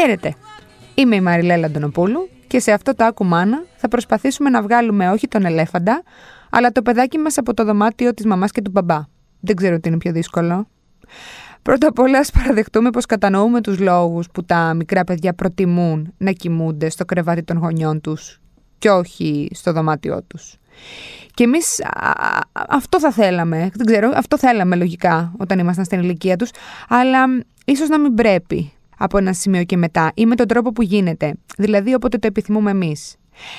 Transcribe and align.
Χαίρετε. 0.00 0.34
Είμαι 0.94 1.16
η 1.16 1.20
Μαριλέλα 1.20 1.66
Αντωνοπούλου 1.66 2.28
και 2.46 2.60
σε 2.60 2.72
αυτό 2.72 2.94
το 2.94 3.04
άκου 3.04 3.24
μάνα 3.24 3.64
θα 3.76 3.88
προσπαθήσουμε 3.88 4.50
να 4.50 4.62
βγάλουμε 4.62 5.10
όχι 5.10 5.28
τον 5.28 5.44
ελέφαντα, 5.44 6.02
αλλά 6.50 6.72
το 6.72 6.82
παιδάκι 6.82 7.18
μας 7.18 7.38
από 7.38 7.54
το 7.54 7.64
δωμάτιο 7.64 8.14
της 8.14 8.24
μαμάς 8.24 8.50
και 8.50 8.62
του 8.62 8.70
μπαμπά. 8.70 9.00
Δεν 9.40 9.56
ξέρω 9.56 9.80
τι 9.80 9.88
είναι 9.88 9.98
πιο 9.98 10.12
δύσκολο. 10.12 10.66
Πρώτα 11.62 11.88
απ' 11.88 11.98
όλα, 11.98 12.18
ας 12.18 12.30
παραδεχτούμε 12.30 12.90
πως 12.90 13.06
κατανοούμε 13.06 13.60
τους 13.60 13.78
λόγους 13.78 14.26
που 14.32 14.44
τα 14.44 14.74
μικρά 14.74 15.04
παιδιά 15.04 15.34
προτιμούν 15.34 16.14
να 16.18 16.30
κοιμούνται 16.30 16.90
στο 16.90 17.04
κρεβάτι 17.04 17.42
των 17.42 17.56
γονιών 17.56 18.00
τους 18.00 18.40
και 18.78 18.90
όχι 18.90 19.48
στο 19.52 19.72
δωμάτιό 19.72 20.22
τους. 20.26 20.56
Και 21.34 21.44
εμείς 21.44 21.80
αυτό 22.52 23.00
θα 23.00 23.10
θέλαμε, 23.10 23.70
δεν 23.74 23.86
ξέρω, 23.86 24.12
αυτό 24.14 24.38
θέλαμε 24.38 24.76
λογικά 24.76 25.32
όταν 25.38 25.58
ήμασταν 25.58 25.84
στην 25.84 26.00
ηλικία 26.00 26.36
τους, 26.36 26.50
αλλά 26.88 27.24
ίσως 27.64 27.88
να 27.88 27.98
μην 27.98 28.14
πρέπει 28.14 28.72
από 29.02 29.18
ένα 29.18 29.32
σημείο 29.32 29.64
και 29.64 29.76
μετά 29.76 30.12
ή 30.14 30.26
με 30.26 30.34
τον 30.34 30.46
τρόπο 30.46 30.72
που 30.72 30.82
γίνεται, 30.82 31.34
δηλαδή 31.58 31.94
όποτε 31.94 32.18
το 32.18 32.26
επιθυμούμε 32.26 32.70
εμείς. 32.70 33.16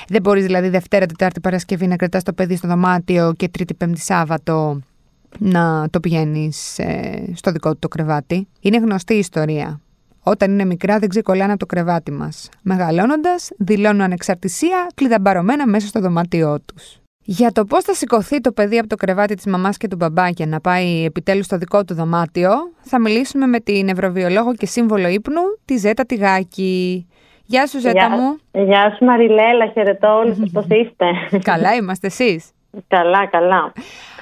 Δεν 0.08 0.22
μπορείς 0.22 0.46
δηλαδή 0.46 0.70
Δευτέρα, 0.70 1.06
Τετάρτη, 1.06 1.40
Παρασκευή 1.40 1.88
να 1.88 1.96
κρατάς 1.96 2.24
το 2.24 2.34
παιδί 2.34 2.56
στο 2.56 2.68
δωμάτιο 2.68 3.34
και 3.38 3.48
Τρίτη, 3.50 3.74
Πέμπτη, 3.74 4.00
Σάββατο 4.00 4.82
να 5.40 5.88
το 5.90 6.00
πηγαίνεις 6.00 6.80
ε, 6.80 7.32
στο 7.36 7.52
δικό 7.52 7.72
του 7.72 7.80
το 7.80 7.88
κρεβάτι. 7.88 8.48
Είναι 8.60 8.78
γνωστή 8.78 9.14
η 9.14 9.18
ιστορία. 9.18 9.82
Όταν 10.24 10.52
είναι 10.52 10.66
μικρά 10.66 11.00
δεν 11.00 11.10
ξεκολλάνε 11.10 11.52
από 11.52 11.60
το 11.60 11.66
κρεβάτι 11.66 12.12
μας. 12.12 12.50
Μεγαλώνοντας, 12.62 13.50
δηλώνουν 13.58 14.02
ανεξαρτησία 14.02 14.88
κλειδαμπαρωμένα 14.96 15.68
μέσα 15.68 15.88
στο 15.88 16.00
δωμάτιό 16.00 16.60
τους. 16.66 17.01
Για 17.24 17.52
το 17.52 17.66
πώς 17.66 17.84
θα 17.84 17.94
σηκωθεί 17.94 18.42
το 18.42 18.52
παιδί 18.52 18.78
από 18.78 18.88
το 18.88 18.96
κρεβάτι 18.96 19.36
της 19.36 19.46
μαμάς 19.46 19.78
και 19.78 19.88
του 19.88 19.96
μπαμπά 19.96 20.30
για 20.30 20.46
να 20.46 20.60
πάει 20.60 21.04
επιτέλους 21.06 21.46
στο 21.46 21.58
δικό 21.58 21.84
του 21.84 21.94
δωμάτιο, 21.94 22.52
θα 22.82 23.00
μιλήσουμε 23.00 23.48
με 23.48 23.60
την 23.60 23.86
νευροβιολόγο 23.86 24.54
και 24.54 24.66
σύμβολο 24.66 25.08
ύπνου, 25.08 25.42
τη 25.66 25.78
Ζέτα 25.78 26.06
Τιγάκη. 26.06 27.08
Γεια 27.46 27.68
σου, 27.68 27.80
Ζέτα 27.80 28.10
μου. 28.10 28.38
Γεια 28.66 28.96
σου, 28.98 29.06
Μαριλέλα. 29.06 29.72
Χαιρετώ 29.74 30.18
όλους 30.18 30.38
σα. 30.38 30.46
Πώς 30.60 30.66
είστε; 30.70 31.06
καλά 31.44 31.74
είμαστε, 31.76 32.08
εσείς. 32.08 32.52
Καλά, 32.88 33.28
καλά. 33.28 33.74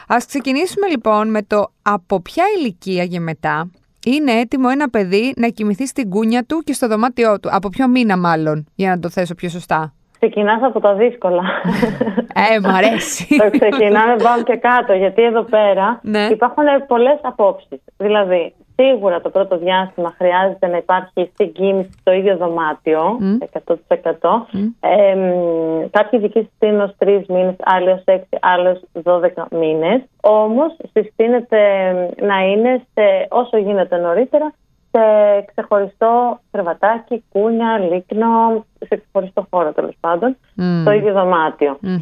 Α 0.07 0.17
ξεκινήσουμε 0.27 0.87
λοιπόν 0.87 1.29
με 1.29 1.41
το 1.41 1.71
από 1.81 2.21
ποια 2.21 2.43
ηλικία 2.57 3.05
και 3.05 3.19
μετά 3.19 3.71
είναι 4.05 4.31
έτοιμο 4.31 4.67
ένα 4.71 4.89
παιδί 4.89 5.33
να 5.37 5.47
κοιμηθεί 5.47 5.87
στην 5.87 6.09
κούνια 6.09 6.43
του 6.43 6.59
και 6.59 6.73
στο 6.73 6.87
δωμάτιό 6.87 7.39
του. 7.39 7.49
Από 7.51 7.69
ποιο 7.69 7.87
μήνα, 7.87 8.17
μάλλον, 8.17 8.65
για 8.75 8.89
να 8.89 8.99
το 8.99 9.09
θέσω 9.09 9.35
πιο 9.35 9.49
σωστά. 9.49 9.93
Ξεκινάς 10.19 10.61
από 10.63 10.79
τα 10.79 10.93
δύσκολα. 10.93 11.43
Ε, 12.33 12.59
μου 12.59 12.75
αρέσει. 12.75 13.37
το 13.37 13.49
ξεκινάμε 13.59 14.15
πάμε 14.23 14.43
και 14.43 14.55
κάτω, 14.55 14.93
γιατί 14.93 15.23
εδώ 15.23 15.41
πέρα 15.41 15.99
ναι. 16.01 16.27
υπάρχουν 16.31 16.63
πολλές 16.87 17.19
απόψεις. 17.21 17.79
Δηλαδή, 17.97 18.53
σίγουρα 18.75 19.21
το 19.21 19.29
πρώτο 19.29 19.57
διάστημα 19.57 20.13
χρειάζεται 20.17 20.67
να 20.67 20.77
υπάρχει 20.77 21.31
συγκίνηση 21.35 21.89
στο 21.99 22.11
ίδιο 22.11 22.37
δωμάτιο, 22.37 23.19
mm. 23.21 23.59
100%. 23.65 23.75
Mm. 23.93 24.71
Ε, 24.79 25.15
κάποιοι 25.91 26.19
δικοί 26.19 26.39
συστήνουν 26.39 26.81
ως 26.81 26.95
τρεις 26.97 27.27
μήνες, 27.27 27.55
άλλοι 27.59 27.89
ως 27.89 28.01
έξι, 28.05 28.37
άλλοι 28.41 28.67
ως 28.67 28.81
12 29.03 29.45
μήνες. 29.51 30.01
Όμως 30.21 30.75
συστήνεται 30.93 31.59
να 32.21 32.37
είναι 32.39 32.81
σε 32.93 33.27
όσο 33.29 33.57
γίνεται 33.57 33.97
νωρίτερα 33.97 34.53
σε 34.91 35.01
ξεχωριστό 35.51 36.39
κρεβατάκι, 36.51 37.23
κούνια, 37.31 37.77
λίκνο, 37.77 38.65
σε 38.79 38.95
ξεχωριστό 38.95 39.47
χώρο 39.49 39.73
τέλος 39.73 39.95
πάντων, 39.99 40.37
mm. 40.57 40.61
στο 40.81 40.91
ίδιο 40.91 41.13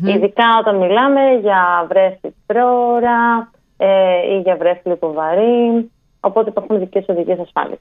Ειδικά 0.04 0.46
όταν 0.60 0.76
μιλάμε 0.78 1.22
για 1.42 1.86
βρέφη 1.90 2.34
πρόωρα 2.46 3.52
ε, 3.78 4.36
ή 4.36 4.40
για 4.40 4.56
βρέφη 4.56 4.90
λιποβαρή. 4.90 5.92
Οπότε 6.20 6.50
υπάρχουν 6.50 6.80
δικέ 6.80 7.06
οδηγίες 7.08 7.40
ασφάλειας. 7.40 7.80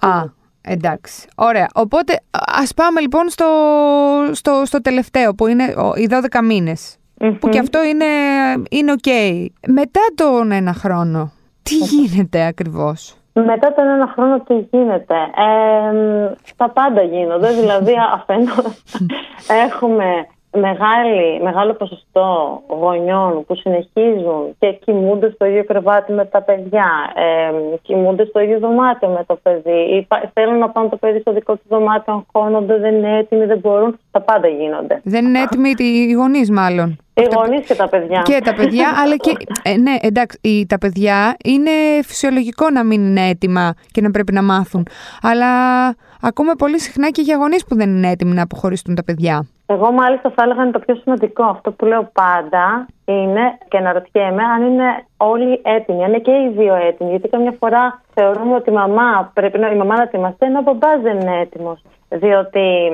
Α, 0.00 0.22
εντάξει. 0.62 1.28
Ωραία. 1.36 1.66
Οπότε 1.74 2.20
ας 2.60 2.74
πάμε 2.74 3.00
λοιπόν 3.00 3.28
στο, 3.28 3.46
στο, 4.32 4.62
στο 4.64 4.80
τελευταίο 4.80 5.34
που 5.34 5.46
είναι 5.46 5.64
οι 5.96 6.08
12 6.30 6.40
μηνε 6.44 6.74
Που 7.40 7.48
και 7.48 7.58
αυτό 7.58 7.84
είναι, 7.84 8.04
είναι 8.70 8.94
OK. 9.02 9.46
Μετά 9.68 10.00
τον 10.14 10.52
ένα 10.52 10.72
χρόνο, 10.72 11.32
τι 11.62 11.74
γίνεται 11.74 12.46
ακριβώς; 12.46 13.16
Μετά 13.36 13.72
τον 13.74 13.88
ένα 13.88 14.06
χρόνο 14.06 14.40
τι 14.40 14.54
γίνεται; 14.70 15.14
Ε, 15.14 16.34
τα 16.56 16.68
πάντα 16.70 17.02
γίνονται. 17.02 17.50
δηλαδή 17.50 17.94
αφενός 18.14 18.82
έχουμε 19.64 20.26
μεγάλη, 20.54 21.42
μεγάλο 21.42 21.72
ποσοστό 21.74 22.60
γονιών 22.68 23.44
που 23.46 23.54
συνεχίζουν 23.54 24.56
και 24.58 24.72
κοιμούνται 24.84 25.30
στο 25.34 25.44
ίδιο 25.44 25.64
κρεβάτι 25.64 26.12
με 26.12 26.24
τα 26.24 26.42
παιδιά, 26.42 26.86
ε, 27.14 27.76
κοιμούνται 27.82 28.24
στο 28.24 28.40
ίδιο 28.40 28.58
δωμάτιο 28.58 29.08
με 29.08 29.24
το 29.26 29.38
παιδί 29.42 29.80
ή 29.96 30.06
θέλουν 30.32 30.58
να 30.58 30.70
πάνε 30.70 30.88
το 30.88 30.96
παιδί 30.96 31.20
στο 31.20 31.32
δικό 31.32 31.54
του 31.54 31.62
δωμάτιο, 31.68 32.12
αγχώνονται, 32.12 32.78
δεν 32.78 32.94
είναι 32.94 33.18
έτοιμοι, 33.18 33.44
δεν 33.44 33.58
μπορούν. 33.58 33.98
Τα 34.10 34.20
πάντα 34.20 34.48
γίνονται. 34.48 35.00
Δεν 35.04 35.24
είναι 35.24 35.40
έτοιμοι 35.40 35.74
οι 35.78 36.12
γονείς, 36.12 36.50
μάλλον. 36.50 36.98
Οι 37.14 37.26
γονείς 37.34 37.66
και 37.66 37.74
τα 37.74 37.88
παιδιά. 37.88 38.22
Και 38.24 38.40
τα 38.44 38.54
παιδιά, 38.54 38.88
αλλά 39.02 39.16
και. 39.16 39.32
Ε, 39.62 39.76
ναι, 39.76 39.96
εντάξει, 40.00 40.66
τα 40.68 40.78
παιδιά 40.78 41.36
είναι 41.44 41.70
φυσιολογικό 42.02 42.70
να 42.70 42.84
μην 42.84 43.06
είναι 43.06 43.28
έτοιμα 43.28 43.74
και 43.90 44.00
να 44.00 44.10
πρέπει 44.10 44.32
να 44.32 44.42
μάθουν. 44.42 44.86
Αλλά 45.22 45.46
ακούμε 46.20 46.54
πολύ 46.58 46.80
συχνά 46.80 47.10
και 47.10 47.22
για 47.22 47.36
γονείς 47.36 47.64
που 47.64 47.76
δεν 47.76 47.90
είναι 47.90 48.10
έτοιμοι 48.10 48.34
να 48.34 48.42
αποχωριστούν 48.42 48.94
τα 48.94 49.04
παιδιά. 49.04 49.46
Εγώ 49.66 49.92
μάλιστα 49.92 50.30
θα 50.30 50.42
έλεγα 50.42 50.62
είναι 50.62 50.72
το 50.72 50.78
πιο 50.78 50.94
σημαντικό. 50.94 51.44
Αυτό 51.44 51.72
που 51.72 51.84
λέω 51.84 52.10
πάντα 52.12 52.86
είναι 53.04 53.58
και 53.68 53.78
να 53.80 53.92
ρωτιέμαι 53.92 54.42
αν 54.42 54.62
είναι 54.62 55.04
όλοι 55.16 55.60
έτοιμοι, 55.64 56.04
αν 56.04 56.08
είναι 56.08 56.18
και 56.18 56.30
οι 56.30 56.52
δύο 56.56 56.74
έτοιμοι. 56.74 57.10
Γιατί 57.10 57.28
καμιά 57.28 57.54
φορά 57.58 58.02
θεωρούμε 58.14 58.54
ότι 58.54 58.70
η 58.70 58.72
μαμά 58.72 59.30
πρέπει 59.34 59.58
να, 59.58 59.70
η 59.70 59.76
μαμά 59.76 59.96
να 59.96 60.02
ετοιμαστεί, 60.02 60.46
ενώ 60.46 60.58
ο 60.58 60.62
μπαμπάς 60.62 61.00
δεν 61.00 61.20
είναι 61.20 61.40
έτοιμος. 61.40 61.82
Διότι 62.08 62.92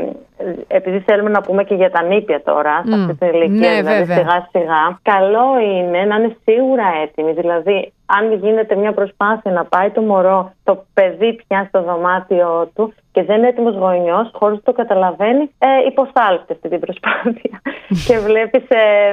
επειδή 0.69 0.99
θέλουμε 0.99 1.31
να 1.31 1.41
πούμε 1.41 1.65
και 1.65 1.75
για 1.75 1.91
τα 1.91 2.03
νήπια 2.03 2.43
τώρα, 2.43 2.83
σε 2.87 2.95
αυτή 2.95 3.15
την 3.15 3.29
ηλικία, 3.29 3.71
ναι, 3.71 3.77
δηλαδή 3.77 4.13
σιγά 4.13 4.49
σιγά, 4.51 4.99
καλό 5.03 5.61
είναι 5.61 6.05
να 6.05 6.17
είναι 6.17 6.37
σίγουρα 6.45 6.85
έτοιμοι. 7.03 7.33
Δηλαδή, 7.33 7.93
αν 8.07 8.33
γίνεται 8.33 8.77
μια 8.77 8.93
προσπάθεια 8.93 9.53
να 9.53 9.65
πάει 9.65 9.91
το 9.91 10.01
μωρό, 10.01 10.53
το 10.65 10.85
παιδί 10.95 11.41
πια 11.47 11.65
στο 11.69 11.83
δωμάτιό 11.83 12.71
του 12.75 12.95
και 13.13 13.23
δεν 13.23 13.39
είναι 13.39 13.49
έτοιμος 13.49 13.75
γονιός, 13.75 14.31
χωρίς 14.33 14.61
το 14.63 14.73
καταλαβαίνει, 14.73 15.51
ε, 15.59 15.69
υποστάλπτε 15.87 16.53
αυτή 16.53 16.69
την 16.69 16.81
προσπάθεια. 16.81 17.61
και 18.07 18.19
βλέπεις 18.19 18.65
ε, 18.69 19.13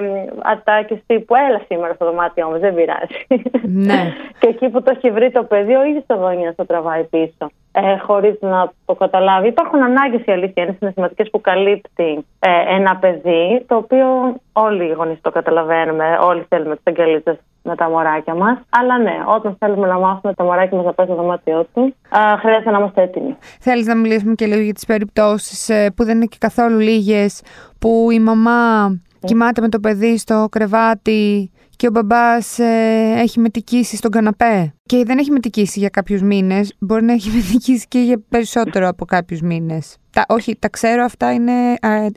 ατάκε 0.88 1.04
τύπου 1.06 1.36
Έλα 1.36 1.62
σήμερα 1.68 1.94
στο 1.94 2.06
δωμάτιό 2.06 2.50
μου, 2.50 2.60
δεν 2.60 2.74
πειράζει. 2.76 3.20
Ναι. 3.62 4.14
και 4.40 4.48
εκεί 4.48 4.70
που 4.70 4.82
το 4.84 4.92
έχει 4.96 5.12
βρει 5.12 5.32
το 5.32 5.44
παιδί, 5.44 5.76
ο 5.76 5.84
ίδιος 5.84 6.04
το 6.06 6.16
γονιό 6.16 6.54
το 6.56 6.66
τραβάει 6.66 7.04
πίσω. 7.04 7.50
Ε, 7.72 7.98
Χωρίς 7.98 8.38
να 8.42 8.72
το 8.86 8.96
καταλάβει. 8.96 9.48
Υπάρχουν 9.48 9.84
ανάγκες 9.84 10.26
η 10.26 10.32
αλήθεια, 10.32 10.64
είναι 10.64 10.76
συναισθηματικές 10.78 11.30
που 11.30 11.42
καλύπτει 11.42 12.26
ε, 12.40 12.76
ένα 12.76 12.96
παιδί, 12.96 13.64
το 13.68 13.76
οποίο 13.76 14.08
όλοι 14.54 14.84
οι 14.86 14.92
γονείς 14.92 15.22
το 15.22 15.32
καταλαβαίνουμε. 15.32 16.18
Όλοι 16.22 16.46
θέλουμε 16.50 16.76
τι 16.76 16.82
αγκαλίτσε 16.84 17.40
με 17.64 17.76
τα 17.76 17.90
μωράκια 17.90 18.36
μας. 18.36 18.58
Αλλά 18.70 18.98
ναι, 18.98 19.16
όταν 19.36 19.56
θέλουμε 19.60 19.88
να 19.88 20.00
μάθουμε 20.00 20.34
το 20.34 20.44
μωράκι 20.44 20.76
μας 20.76 20.86
να 20.86 20.94
πάει 20.94 21.06
στο 21.06 21.16
δωμάτιό 21.16 21.68
του, 21.74 21.96
α, 22.10 22.38
χρειάζεται 22.40 22.72
να 22.72 22.78
είμαστε 22.78 23.02
έτοιμοι. 23.02 23.38
Θέλεις 23.60 23.86
να 23.86 23.96
μιλήσουμε 23.96 24.34
και 24.36 24.46
λίγο 24.46 24.62
για 24.62 24.74
τις 24.74 24.86
περιπτώσεις 24.86 25.70
ε, 25.70 25.92
που 25.96 26.04
δεν 26.04 26.16
είναι 26.16 26.26
και 26.26 26.38
καθόλου 26.40 26.80
λίγες, 26.80 27.42
που 27.80 28.12
η 28.12 28.20
μαμά 28.20 28.90
κοιμάται 29.20 29.62
με 29.62 29.70
το 29.70 29.80
παιδί 29.80 30.18
στο 30.18 30.48
κρεβάτι 30.52 31.52
και 31.78 31.88
ο 31.88 31.92
μπαμπάς 31.92 32.60
ε, 32.60 33.14
έχει 33.18 33.40
μετικήσει 33.40 33.96
στον 33.96 34.12
καναπέ 34.12 34.74
και 34.86 35.04
δεν 35.06 35.18
έχει 35.18 35.32
μετικήσει 35.32 35.80
για 35.80 35.90
κάποιους 35.90 36.22
μήνες, 36.22 36.76
μπορεί 36.80 37.04
να 37.04 37.14
έχει 37.14 37.30
μετικήσει 37.38 37.88
και 37.88 38.00
για 38.00 38.22
περισσότερο 38.30 38.88
από 38.88 39.06
κάποιους 39.06 39.42
μήνες. 39.42 39.98
Τα, 40.12 40.26
όχι, 40.28 40.56
τα 40.60 40.70
ξέρω 40.70 41.04
αυτά 41.04 41.34
είναι, 41.34 41.52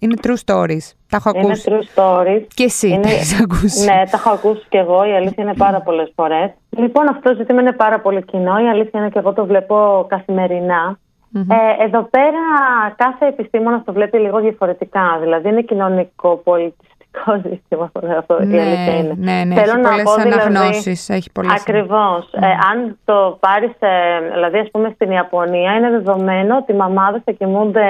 είναι 0.01 0.15
true 0.23 0.37
stories. 0.47 0.87
Τα 1.09 1.17
έχω 1.17 1.29
ακούσει. 1.29 1.71
Είναι 1.71 1.79
true 1.81 1.99
stories. 1.99 2.47
Και 2.55 2.65
εσύ 2.65 2.89
είναι... 2.89 3.01
τα 3.01 3.09
έχεις 3.09 3.41
ακούσει. 3.41 3.85
Ναι, 3.85 4.03
τα 4.11 4.17
έχω 4.17 4.31
ακούσει 4.31 4.67
και 4.69 4.79
εγώ. 4.79 5.05
Η 5.05 5.13
αλήθεια 5.13 5.43
είναι 5.45 5.55
πάρα 5.55 5.81
πολλές 5.81 6.13
φορές. 6.15 6.51
Λοιπόν, 6.71 7.09
αυτό 7.09 7.31
το 7.31 7.37
ζήτημα 7.37 7.61
είναι 7.61 7.73
πάρα 7.73 8.01
πολύ 8.01 8.25
κοινό. 8.25 8.59
Η 8.59 8.69
αλήθεια 8.69 9.01
είναι 9.01 9.09
και 9.09 9.19
εγώ 9.19 9.33
το 9.33 9.47
βλέπω 9.47 10.07
Ε, 11.49 11.85
εδώ 11.85 12.03
πέρα 12.03 12.43
κάθε 12.97 13.27
επιστήμονα 13.27 13.83
το 13.83 13.93
βλέπει 13.93 14.19
λίγο 14.19 14.41
διαφορετικά. 14.41 15.19
Δηλαδή 15.21 15.49
είναι 15.49 15.63
κοινωνικό, 15.63 16.37
πολιτιστικό 16.37 16.90
σημαντικό 17.11 17.49
ζήτημα 17.49 17.91
αυτό. 18.19 18.45
Ναι, 18.45 18.57
η 18.57 18.61
αλήθεια 18.61 18.97
είναι. 18.97 19.15
Ναι, 19.17 19.45
ναι, 19.45 19.55
Θέλω 19.55 19.73
έχει 19.73 19.81
να 19.81 19.89
πολλές 19.89 20.03
πω, 20.03 20.15
δηλαδή, 20.15 20.41
αναγνώσεις. 20.41 21.07
Δηλαδή, 21.07 21.21
έχει 21.21 21.33
πολλές 21.33 21.53
ακριβώς. 21.61 22.33
Ε, 22.33 22.47
αν 22.47 22.99
το 23.05 23.39
πάρεις, 23.41 23.73
ε, 23.79 23.89
δηλαδή 24.33 24.59
ας 24.59 24.71
πούμε 24.71 24.91
στην 24.95 25.11
Ιαπωνία, 25.11 25.73
είναι 25.73 25.91
δεδομένο 25.91 26.57
ότι 26.57 26.73
οι 26.73 26.77
μαμάδες 26.77 27.21
θα 27.25 27.33
κοιμούνται 27.33 27.87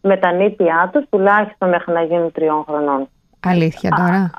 με 0.00 0.16
τα 0.16 0.32
νήπια 0.32 0.90
τους 0.92 1.04
τουλάχιστον 1.10 1.68
μέχρι 1.68 1.92
να 1.92 2.02
γίνουν 2.02 2.32
τριών 2.32 2.64
χρονών. 2.68 3.08
Αλήθεια 3.46 3.90
τώρα; 3.90 4.16
Α, 4.16 4.30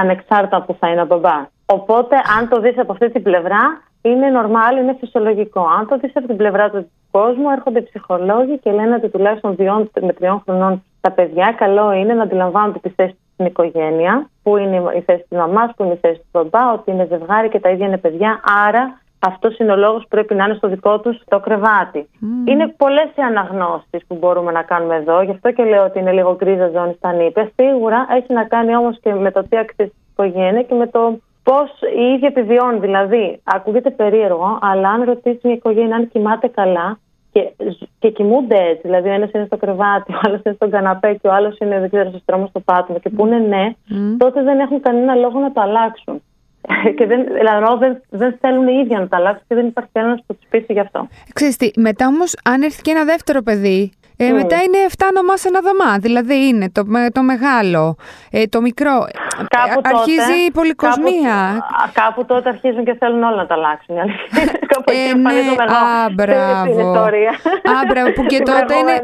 ανεξάρτητα 0.00 0.62
που 0.62 0.76
θα 0.80 0.88
είναι 0.88 1.02
ο 1.02 1.06
μπαμπάς. 1.06 1.46
Οπότε 1.66 2.16
αν 2.38 2.48
το 2.48 2.60
δεις 2.60 2.78
από 2.78 2.92
αυτή 2.92 3.10
την 3.10 3.22
πλευρά, 3.22 3.82
είναι 4.02 4.28
νορμάλ, 4.28 4.76
είναι 4.76 4.96
φυσιολογικό. 5.00 5.66
Αν 5.78 5.88
το 5.88 5.98
δεις 5.98 6.12
από 6.14 6.26
την 6.26 6.36
πλευρά 6.36 6.70
του 6.70 6.90
κόσμου, 7.10 7.50
έρχονται 7.50 7.80
ψυχολόγοι 7.80 8.58
και 8.58 8.70
λένε 8.70 8.94
ότι 8.94 9.08
τουλάχιστον 9.08 9.54
δύο 9.56 9.88
με 10.00 10.12
τριών 10.12 10.42
χρονών 10.44 10.82
τα 11.00 11.10
παιδιά 11.10 11.54
καλό 11.58 11.92
είναι 11.92 12.14
να 12.14 12.22
αντιλαμβάνονται 12.22 12.78
τη 12.78 12.88
θέση 12.88 13.16
στην 13.34 13.46
οικογένεια, 13.46 14.30
που 14.42 14.56
είναι 14.56 14.76
η 14.96 15.00
θέση 15.00 15.24
της 15.28 15.38
μαμάς, 15.38 15.70
που 15.76 15.84
είναι 15.84 15.92
η 15.92 15.98
θέση 16.00 16.18
του 16.18 16.26
μπαμπά, 16.32 16.72
ότι 16.72 16.90
είναι 16.90 17.06
ζευγάρι 17.10 17.48
και 17.48 17.60
τα 17.60 17.70
ίδια 17.70 17.86
είναι 17.86 17.98
παιδιά. 17.98 18.40
Άρα 18.66 18.98
αυτός 19.26 19.58
είναι 19.58 19.72
ο 19.72 19.76
λόγος 19.76 20.02
που 20.02 20.08
πρέπει 20.08 20.34
να 20.34 20.44
είναι 20.44 20.54
στο 20.54 20.68
δικό 20.68 21.00
τους 21.00 21.22
το 21.28 21.40
κρεβάτι. 21.40 22.08
Είναι 22.44 22.74
πολλές 22.76 23.08
οι 23.14 23.22
αναγνώσεις 23.22 24.06
που 24.06 24.14
μπορούμε 24.14 24.52
να 24.52 24.62
κάνουμε 24.62 24.96
εδώ, 24.96 25.22
γι' 25.22 25.30
αυτό 25.30 25.52
και 25.52 25.64
λέω 25.64 25.84
ότι 25.84 25.98
είναι 25.98 26.12
λίγο 26.12 26.34
γκρίζα 26.34 26.68
ζώνη 26.68 26.94
στα 26.96 27.12
νύπια. 27.12 27.50
Σίγουρα 27.54 28.06
έχει 28.10 28.32
να 28.32 28.44
κάνει 28.44 28.76
όμως 28.76 29.00
και 29.00 29.12
με 29.14 29.30
το 29.30 29.42
τι 29.48 29.56
αξίζει 29.56 29.88
η 29.88 30.06
οικογένειας 30.12 30.66
και 30.68 30.74
με 30.74 30.86
το 30.86 31.18
πώς 31.42 31.70
η 31.96 32.02
ίδια 32.14 32.28
επιβιώνει. 32.28 32.78
Δηλαδή, 32.78 33.40
ακούγεται 33.44 33.90
περίεργο, 33.90 34.58
αλλά 34.60 34.88
αν 34.88 35.02
ρωτήσει 35.02 35.40
μια 35.42 35.54
οικογένεια 35.54 35.96
αν 35.96 36.08
κοιμάται 36.08 36.48
καλά 36.48 36.98
και, 37.34 37.52
και 37.98 38.10
κοιμούνται 38.10 38.56
έτσι, 38.56 38.80
δηλαδή 38.82 39.08
ο 39.08 39.12
ένας 39.12 39.30
είναι 39.32 39.44
στο 39.44 39.56
κρεβάτι, 39.56 40.12
ο 40.12 40.18
άλλος 40.22 40.40
είναι 40.44 40.54
στον 40.54 40.70
καναπέ 40.70 41.14
και 41.14 41.28
ο 41.28 41.32
άλλος 41.32 41.58
είναι 41.58 41.80
δεν 41.80 41.88
ξέρω, 41.88 42.08
στο 42.08 42.18
στρώμα 42.18 42.46
στο 42.46 42.60
πάτωμα 42.60 42.98
και 42.98 43.10
πούνε 43.10 43.38
ναι, 43.38 43.72
τότε 44.16 44.42
δεν 44.42 44.58
έχουν 44.58 44.80
κανένα 44.80 45.14
λόγο 45.14 45.38
να 45.40 45.52
το 45.52 45.60
αλλάξουν. 45.60 46.22
και 46.96 47.06
δεν, 47.06 47.24
δηλαδή, 47.24 47.78
δεν, 47.78 48.02
δεν 48.10 48.36
θέλουν 48.40 48.68
οι 48.68 48.80
ίδιοι 48.84 48.94
να 48.94 49.08
τα 49.08 49.16
αλλάξουν 49.16 49.44
και 49.48 49.54
δεν 49.54 49.66
υπάρχει 49.66 49.90
κανένας 49.92 50.22
που 50.26 50.34
τους 50.34 50.46
πείσει 50.48 50.72
γι' 50.72 50.80
αυτό. 50.80 51.08
Ξέρεις 51.32 51.56
τι, 51.56 51.80
μετά 51.80 52.06
όμως, 52.06 52.34
αν 52.44 52.62
έρθει 52.62 52.82
και 52.82 52.90
ένα 52.90 53.04
δεύτερο 53.04 53.42
παιδί 53.42 53.92
ε, 54.16 54.30
mm. 54.30 54.32
Μετά 54.32 54.56
είναι 54.62 54.78
7 54.96 55.04
ονομά 55.10 55.36
σε 55.36 55.48
ένα 55.48 55.60
δωμά. 55.60 55.98
Δηλαδή 55.98 56.46
είναι 56.46 56.70
το, 56.70 56.84
το 57.12 57.22
μεγάλο, 57.22 57.96
ε, 58.30 58.46
το 58.46 58.60
μικρό. 58.60 59.06
Κάπου 59.48 59.80
αρχίζει 59.82 60.16
τότε, 60.16 60.46
η 60.46 60.50
πολυκοσμία. 60.50 61.36
Κάπου, 61.36 61.92
κάπου, 61.92 62.24
τότε 62.24 62.48
αρχίζουν 62.48 62.84
και 62.84 62.94
θέλουν 62.98 63.22
όλα 63.22 63.36
να 63.36 63.46
τα 63.46 63.54
αλλάξουν. 63.54 63.96
κάπου 64.72 64.92
ε, 64.92 65.14
ναι, 65.14 65.30
α, 65.74 66.10
μπράβο. 66.14 66.98
Α, 66.98 67.84
μπράβο, 67.88 68.12
που 68.12 68.22
και 68.22 68.38
τότε 68.50 68.74
είναι, 68.76 69.00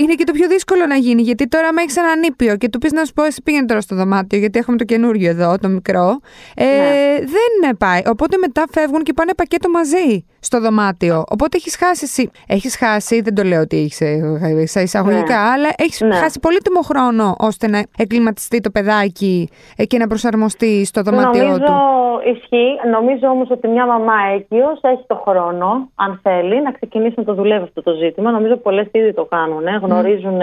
είναι 0.00 0.14
και 0.14 0.24
το 0.24 0.32
πιο 0.32 0.48
δύσκολο 0.48 0.86
να 0.86 0.96
γίνει. 0.96 1.22
Γιατί 1.22 1.48
τώρα 1.48 1.72
με 1.72 1.82
έχεις 1.82 1.96
ένα 1.96 2.16
νήπιο 2.16 2.56
και 2.56 2.68
του 2.68 2.78
πεις 2.78 2.92
να 2.92 3.04
σου 3.04 3.12
πω, 3.12 3.22
εσύ 3.22 3.42
πήγαινε 3.42 3.66
τώρα 3.66 3.80
στο 3.80 3.94
δωμάτιο, 3.96 4.38
γιατί 4.38 4.58
έχουμε 4.58 4.76
το 4.76 4.84
καινούριο 4.84 5.30
εδώ, 5.30 5.58
το 5.58 5.68
μικρό. 5.68 6.20
Ε, 6.54 6.64
ναι. 6.64 7.18
Δεν 7.18 7.76
πάει. 7.78 8.00
Οπότε 8.06 8.36
μετά 8.36 8.64
φεύγουν 8.70 9.02
και 9.02 9.12
πάνε 9.12 9.34
πακέτο 9.34 9.70
μαζί 9.70 10.26
στο 10.40 10.60
δωμάτιο. 10.60 11.24
Οπότε 11.28 11.56
έχεις 11.56 11.76
χάσει 11.76 12.04
εσύ. 12.04 12.30
Έχεις 12.46 12.76
χάσει, 12.76 13.20
δεν 13.20 13.34
το 13.34 13.42
λέω 13.42 13.60
ότι 13.60 13.76
έχεις 13.76 14.00
ε, 14.42 14.66
σε 14.66 14.80
εισαγωγικά, 14.80 15.34
ναι. 15.34 15.50
αλλά 15.52 15.68
έχεις 15.76 16.00
ναι. 16.00 16.14
χάσει 16.14 16.40
πολύτιμο 16.40 16.80
χρόνο 16.80 17.34
ώστε 17.38 17.68
να 17.68 17.82
εκκληματιστεί 17.96 18.60
το 18.60 18.70
παιδάκι 18.70 19.48
ε, 19.76 19.84
και 19.84 19.98
να 19.98 20.06
προσαρμοστεί 20.06 20.84
στο 20.84 21.02
δωμάτιό 21.02 21.42
Νομίζω, 21.42 21.64
του. 21.64 21.72
Ισχύει. 22.34 22.88
Νομίζω 22.90 23.26
όμως 23.28 23.50
ότι 23.50 23.68
μια 23.68 23.86
μαμά 23.86 24.14
έγκυος 24.34 24.80
έχει 24.82 25.04
το 25.06 25.22
χρόνο, 25.26 25.88
αν 25.94 26.20
θέλει, 26.22 26.62
να 26.62 26.72
ξεκινήσει 26.72 27.14
να 27.16 27.24
το 27.24 27.34
δουλεύει 27.34 27.62
αυτό 27.64 27.82
το 27.82 27.92
ζήτημα. 27.92 28.30
Νομίζω 28.30 28.56
πολλές 28.56 28.86
ήδη 28.92 29.14
το 29.14 29.24
κάνουν. 29.24 29.66
Ε. 29.66 29.78
Γνωρίζουν 29.82 30.40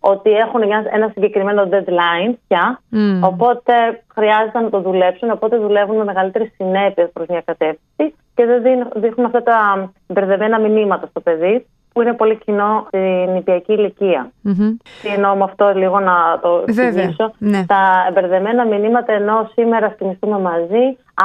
ότι 0.00 0.30
έχουν 0.30 0.62
ένα 0.92 1.10
συγκεκριμένο 1.14 1.68
deadline 1.72 2.34
πια. 2.48 2.80
Οπότε 3.22 3.72
χρειάζεται 4.14 4.60
να 4.60 4.70
το 4.70 4.80
δουλέψουν. 4.80 5.30
Οπότε 5.30 5.56
δουλεύουν 5.56 5.96
με 5.96 6.04
μεγαλύτερη 6.04 6.52
συνέπεια 6.56 7.10
προς 7.12 7.26
μια 7.26 7.42
κατεύθυνση 7.44 8.14
και 8.34 8.44
δεν 8.44 8.88
δείχνουν 8.94 9.26
αυτά 9.26 9.42
τα 9.42 9.90
μπερδεμένα 10.06 10.58
μηνύματα 10.60 11.06
στο 11.06 11.20
παιδί 11.20 11.66
που 11.98 12.04
είναι 12.04 12.16
πολύ 12.22 12.38
κοινό 12.44 12.86
στην 12.86 13.32
νηπιακή 13.32 13.72
ηλικία. 13.72 14.32
Mm-hmm. 14.44 14.76
Τι 15.02 15.08
εννοώ 15.08 15.34
με 15.34 15.44
αυτό 15.44 15.72
λίγο 15.74 16.00
να 16.00 16.38
το 16.42 16.64
εξηγήσω. 16.66 17.32
Ναι. 17.38 17.64
Τα 17.66 18.10
μπερδεμένα 18.12 18.66
μηνύματα 18.66 19.12
ενώ 19.12 19.50
σήμερα 19.52 19.86
α 19.86 19.90
κοιμηθούμε 19.98 20.38
μαζί, 20.38 20.84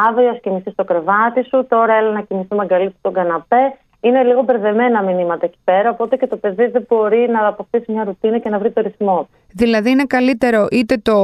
αύριο 0.10 0.30
α 0.30 0.38
κοιμηθεί 0.42 0.72
στο 0.72 0.84
κρεβάτι 0.84 1.44
σου, 1.44 1.66
τώρα 1.70 1.94
έλα 1.94 2.12
να 2.12 2.22
κοιμηθούμε 2.22 2.62
αγκαλί 2.62 2.96
στον 3.00 3.14
καναπέ 3.14 3.78
είναι 4.00 4.24
λίγο 4.24 4.42
μπερδεμένα 4.44 5.02
μηνύματα 5.02 5.46
εκεί 5.46 5.58
πέρα, 5.64 5.90
οπότε 5.90 6.16
και 6.16 6.28
το 6.28 6.38
παιδί 6.38 6.68
δεν 6.68 6.86
μπορεί 6.88 7.30
να 7.32 7.48
αποκτήσει 7.48 7.92
μια 7.92 8.04
ρουτίνα 8.04 8.38
και 8.38 8.50
να 8.50 8.60
βρει 8.60 8.72
το 8.72 8.82
ρυθμό. 8.82 9.28
Δηλαδή 9.54 9.90
είναι 9.90 10.04
καλύτερο 10.04 10.68
είτε 10.72 10.98
το 10.98 11.16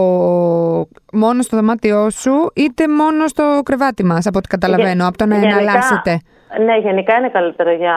μόνο 1.14 1.42
στο 1.42 1.58
δωμάτιό 1.58 2.10
σου, 2.10 2.52
είτε 2.56 2.88
μόνο 2.88 3.28
στο 3.28 3.62
κρεβάτι 3.66 4.04
μας, 4.04 4.26
από 4.26 4.38
ό,τι 4.38 4.48
καταλαβαίνω, 4.48 5.08
από 5.08 5.18
το 5.18 5.26
να 5.26 5.36
εναλλάσσετε. 5.36 6.20
Ναι, 6.58 6.78
γενικά 6.78 7.16
είναι 7.16 7.30
καλύτερο 7.30 7.72
για 7.72 7.96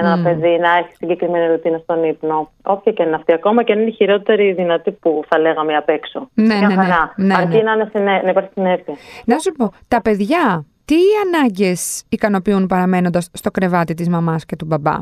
ένα 0.00 0.20
παιδί 0.22 0.58
να 0.58 0.70
έχει 0.76 0.94
συγκεκριμένη 0.96 1.46
ρουτίνα 1.46 1.78
στον 1.78 2.04
ύπνο. 2.04 2.50
Όποια 2.62 2.92
και 2.92 3.02
είναι 3.02 3.14
αυτή, 3.14 3.32
ακόμα 3.32 3.62
και 3.62 3.72
αν 3.72 3.80
είναι 3.80 3.88
η 3.88 3.92
χειρότερη 3.92 4.52
δυνατή 4.52 4.90
που 4.90 5.22
θα 5.28 5.38
λέγαμε 5.38 5.76
απ' 5.76 5.88
έξω. 5.88 6.28
Ναι, 6.34 6.54
ναι, 6.54 6.66
ναι, 6.66 6.84
ναι, 7.16 7.34
Αρκεί 7.34 7.56
ναι. 7.56 7.62
να, 7.62 7.90
είναι 7.94 8.20
να 8.24 8.30
υπάρχει 8.30 8.50
συνέπεια. 8.54 8.94
Να 9.24 9.38
σου 9.38 9.52
πω, 9.52 9.72
τα 9.88 10.02
παιδιά 10.02 10.66
τι 10.84 10.96
ανάγκες 11.26 12.04
ικανοποιούν 12.08 12.66
παραμένοντας 12.66 13.30
στο 13.32 13.50
κρεβάτι 13.50 13.94
της 13.94 14.08
μαμάς 14.08 14.44
και 14.44 14.56
του 14.56 14.64
μπαμπά; 14.64 14.96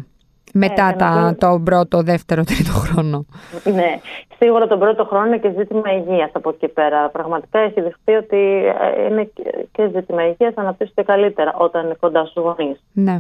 Μετά 0.59 0.89
ε, 0.89 0.93
τα, 0.93 1.37
το 1.39 1.61
πρώτο, 1.65 2.03
δεύτερο, 2.03 2.45
τρίτο 2.45 2.73
χρόνο. 2.73 3.27
Ναι, 3.65 4.01
σίγουρα 4.39 4.67
τον 4.67 4.79
πρώτο 4.79 5.05
χρόνο 5.05 5.27
είναι 5.27 5.39
και 5.39 5.53
ζήτημα 5.57 5.93
υγείας 5.93 6.31
από 6.33 6.49
εκεί 6.49 6.69
πέρα. 6.69 7.09
Πραγματικά 7.09 7.59
έχει 7.59 7.81
δεχτεί 7.81 8.13
ότι 8.13 8.65
ε, 8.97 9.07
είναι 9.07 9.31
και 9.73 9.91
ζήτημα 9.95 10.27
υγείας, 10.27 10.55
αναπτύσσεται 10.57 11.03
καλύτερα 11.03 11.55
όταν 11.57 11.85
είναι 11.85 11.97
κοντά 12.01 12.25
στους 12.25 12.43
γονείς. 12.43 12.81
Ναι. 12.93 13.17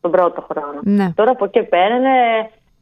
Τον 0.00 0.10
πρώτο 0.10 0.46
χρόνο. 0.52 0.80
Ναι. 0.82 1.12
Τώρα 1.14 1.30
από 1.30 1.44
εκεί 1.44 1.62
πέρα 1.62 1.94
είναι 1.94 2.10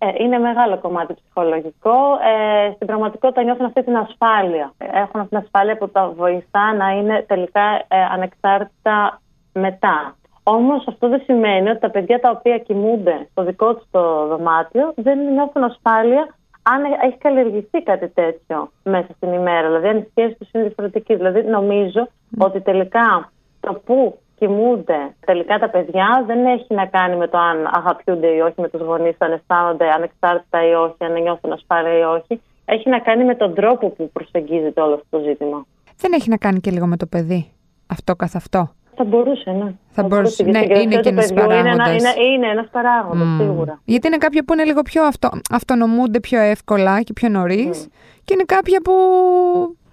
ε, 0.02 0.22
είναι 0.24 0.38
μεγάλο 0.38 0.78
κομμάτι 0.78 1.14
ψυχολογικό. 1.14 1.96
Ε, 2.30 2.72
στην 2.74 2.86
πραγματικότητα 2.86 3.42
νιώθουν 3.42 3.64
αυτή 3.64 3.84
την 3.84 3.96
ασφάλεια. 3.96 4.72
Έχουν 4.78 5.20
αυτή 5.20 5.28
την 5.28 5.38
ασφάλεια 5.38 5.76
που 5.76 5.88
τα 5.88 6.08
βοηθά 6.16 6.74
να 6.74 6.90
είναι 6.90 7.24
τελικά 7.28 7.84
ε, 7.88 7.96
ανεξάρτητα 8.12 9.20
μετά. 9.52 10.14
Όμως 10.56 10.84
αυτό 10.86 11.08
δεν 11.08 11.22
σημαίνει 11.24 11.70
ότι 11.70 11.80
τα 11.80 11.90
παιδιά 11.90 12.20
τα 12.20 12.30
οποία 12.30 12.58
κοιμούνται 12.58 13.28
στο 13.30 13.44
δικό 13.44 13.74
τους 13.74 13.86
το 13.90 14.26
δωμάτιο 14.26 14.92
δεν 14.96 15.18
νιώθουν 15.32 15.62
ασφάλεια 15.64 16.34
αν 16.62 16.80
έχει 17.06 17.18
καλλιεργηθεί 17.18 17.82
κάτι 17.82 18.08
τέτοιο 18.08 18.70
μέσα 18.84 19.08
στην 19.16 19.32
ημέρα. 19.32 19.66
Δηλαδή, 19.66 19.88
αν 19.88 19.98
η 19.98 20.06
σχέση 20.10 20.34
τους 20.38 20.50
είναι 20.52 20.64
διαφορετική. 20.64 21.14
Δηλαδή, 21.16 21.42
νομίζω 21.42 22.08
ότι 22.38 22.60
τελικά 22.60 23.32
το 23.60 23.72
που 23.84 24.18
κοιμούνται 24.38 25.14
τελικά 25.26 25.58
τα 25.58 25.68
παιδιά 25.70 26.24
δεν 26.26 26.46
έχει 26.46 26.74
να 26.74 26.86
κάνει 26.86 27.16
με 27.16 27.28
το 27.28 27.38
αν 27.38 27.68
αγαπιούνται 27.72 28.26
ή 28.26 28.40
όχι 28.40 28.60
με 28.60 28.68
τους 28.68 28.80
γονείς, 28.80 29.16
αν 29.18 29.32
αισθάνονται 29.32 29.90
ανεξάρτητα 29.90 30.68
ή 30.68 30.72
όχι, 30.72 30.96
αν 30.98 31.22
νιώθουν 31.22 31.52
ασφάλεια 31.52 31.98
ή 31.98 32.02
όχι. 32.02 32.40
Έχει 32.64 32.88
να 32.88 32.98
κάνει 32.98 33.24
με 33.24 33.34
τον 33.34 33.54
τρόπο 33.54 33.88
που 33.88 34.10
προσεγγίζεται 34.12 34.80
όλο 34.80 34.94
αυτό 34.94 35.06
το 35.10 35.24
ζήτημα. 35.28 35.66
Δεν 35.96 36.12
έχει 36.12 36.28
να 36.28 36.36
κάνει 36.36 36.60
και 36.60 36.70
λίγο 36.70 36.86
με 36.86 36.96
το 36.96 37.06
παιδί 37.06 37.50
αυτό 37.86 38.16
καθ' 38.16 38.36
αυτό. 38.36 38.70
Θα 38.96 39.04
μπορούσε, 39.04 39.50
ναι. 39.50 39.74
Θα, 39.90 40.02
μπορούσε, 40.02 40.42
ναι, 40.42 40.58
είναι 40.58 41.00
και 41.00 41.08
ένας 41.08 41.32
παράγοντα. 41.32 41.70
Είναι, 41.70 41.90
είναι, 41.90 42.14
είναι 42.34 42.46
ένας 42.46 42.68
παράγοντας, 42.70 43.28
mm. 43.28 43.40
σίγουρα. 43.40 43.80
Γιατί 43.84 44.06
είναι 44.06 44.16
κάποια 44.16 44.44
που 44.44 44.52
είναι 44.52 44.64
λίγο 44.64 44.82
πιο 44.82 45.04
αυτο, 45.04 45.30
αυτονομούνται 45.50 46.20
πιο 46.20 46.40
εύκολα 46.40 47.02
και 47.02 47.12
πιο 47.12 47.28
νωρίς, 47.28 47.86
mm. 47.86 47.92
και 48.24 48.34
είναι 48.34 48.44
κάποια 48.46 48.80
που 48.80 48.92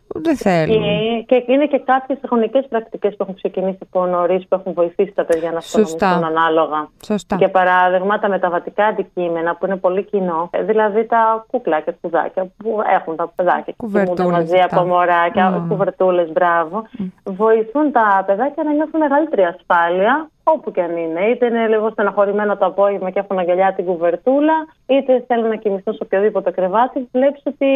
δεν 0.08 0.36
θέλουν. 0.36 0.84
Και, 1.26 1.40
και 1.40 1.52
είναι 1.52 1.66
και 1.66 1.80
κάποιες 1.80 2.20
χρονικές 2.26 2.66
πρακτικές 2.70 3.16
που 3.16 3.24
έχουν 3.24 3.36
ξεκινήσει 3.36 3.78
από 3.82 4.06
νωρίς 4.06 4.48
που 4.48 4.56
έχουν 4.56 4.74
βοηθήσει 4.74 5.12
τα 5.16 5.26
παιδιά 5.26 5.52
να 5.52 5.58
αυτονομηθούν 5.58 6.24
ανάλογα. 6.24 6.90
Σωστά. 7.06 7.36
Για 7.36 7.50
παράδειγμα, 7.50 8.20
τα 8.20 8.30
μεταβατικά 8.30 8.86
αντικείμενα 8.86 9.56
που 9.56 9.66
είναι 9.66 9.76
πολύ 9.76 10.04
κοινό, 10.04 10.50
ε, 10.52 10.64
δηλαδή 10.64 11.06
τα 11.06 11.46
κουκλάκια, 11.52 11.96
κουδάκια 12.02 12.48
που 12.58 12.80
έχουν 12.96 13.16
τα 13.16 13.32
παιδάκια 13.36 13.74
και 14.16 14.24
μαζί 14.24 14.58
από 14.70 14.82
μωράκια, 14.84 15.58
mm. 15.58 15.66
κουβερτούλες, 15.68 16.32
μπράβο, 16.32 16.88
mm. 17.00 17.06
βοηθούν 17.24 17.92
τα 17.92 18.24
παιδάκια 18.26 18.64
να 18.64 18.74
νιώθουν 18.74 19.00
μεγαλύτερη 19.00 19.44
ασφάλεια 19.44 20.30
όπου 20.44 20.72
και 20.72 20.82
αν 20.82 20.98
είναι. 20.98 21.22
Είτε 21.26 21.46
είναι 21.46 21.68
λίγο 21.68 21.90
στεναχωρημένο 21.90 22.58
το 22.58 22.66
απόγευμα 22.66 23.10
και 23.10 23.20
έχουν 23.20 23.40
αγκαλιά 23.40 23.74
την 23.74 23.86
κουβερτούλα, 23.86 24.54
είτε 24.86 25.24
θέλουν 25.28 25.48
να 25.48 25.56
κοιμηθούν 25.56 25.94
σε 25.94 26.04
οποιοδήποτε 26.04 26.52
κρεβάτι. 26.52 27.10
Βλέπεις 27.12 27.42
ότι 27.46 27.68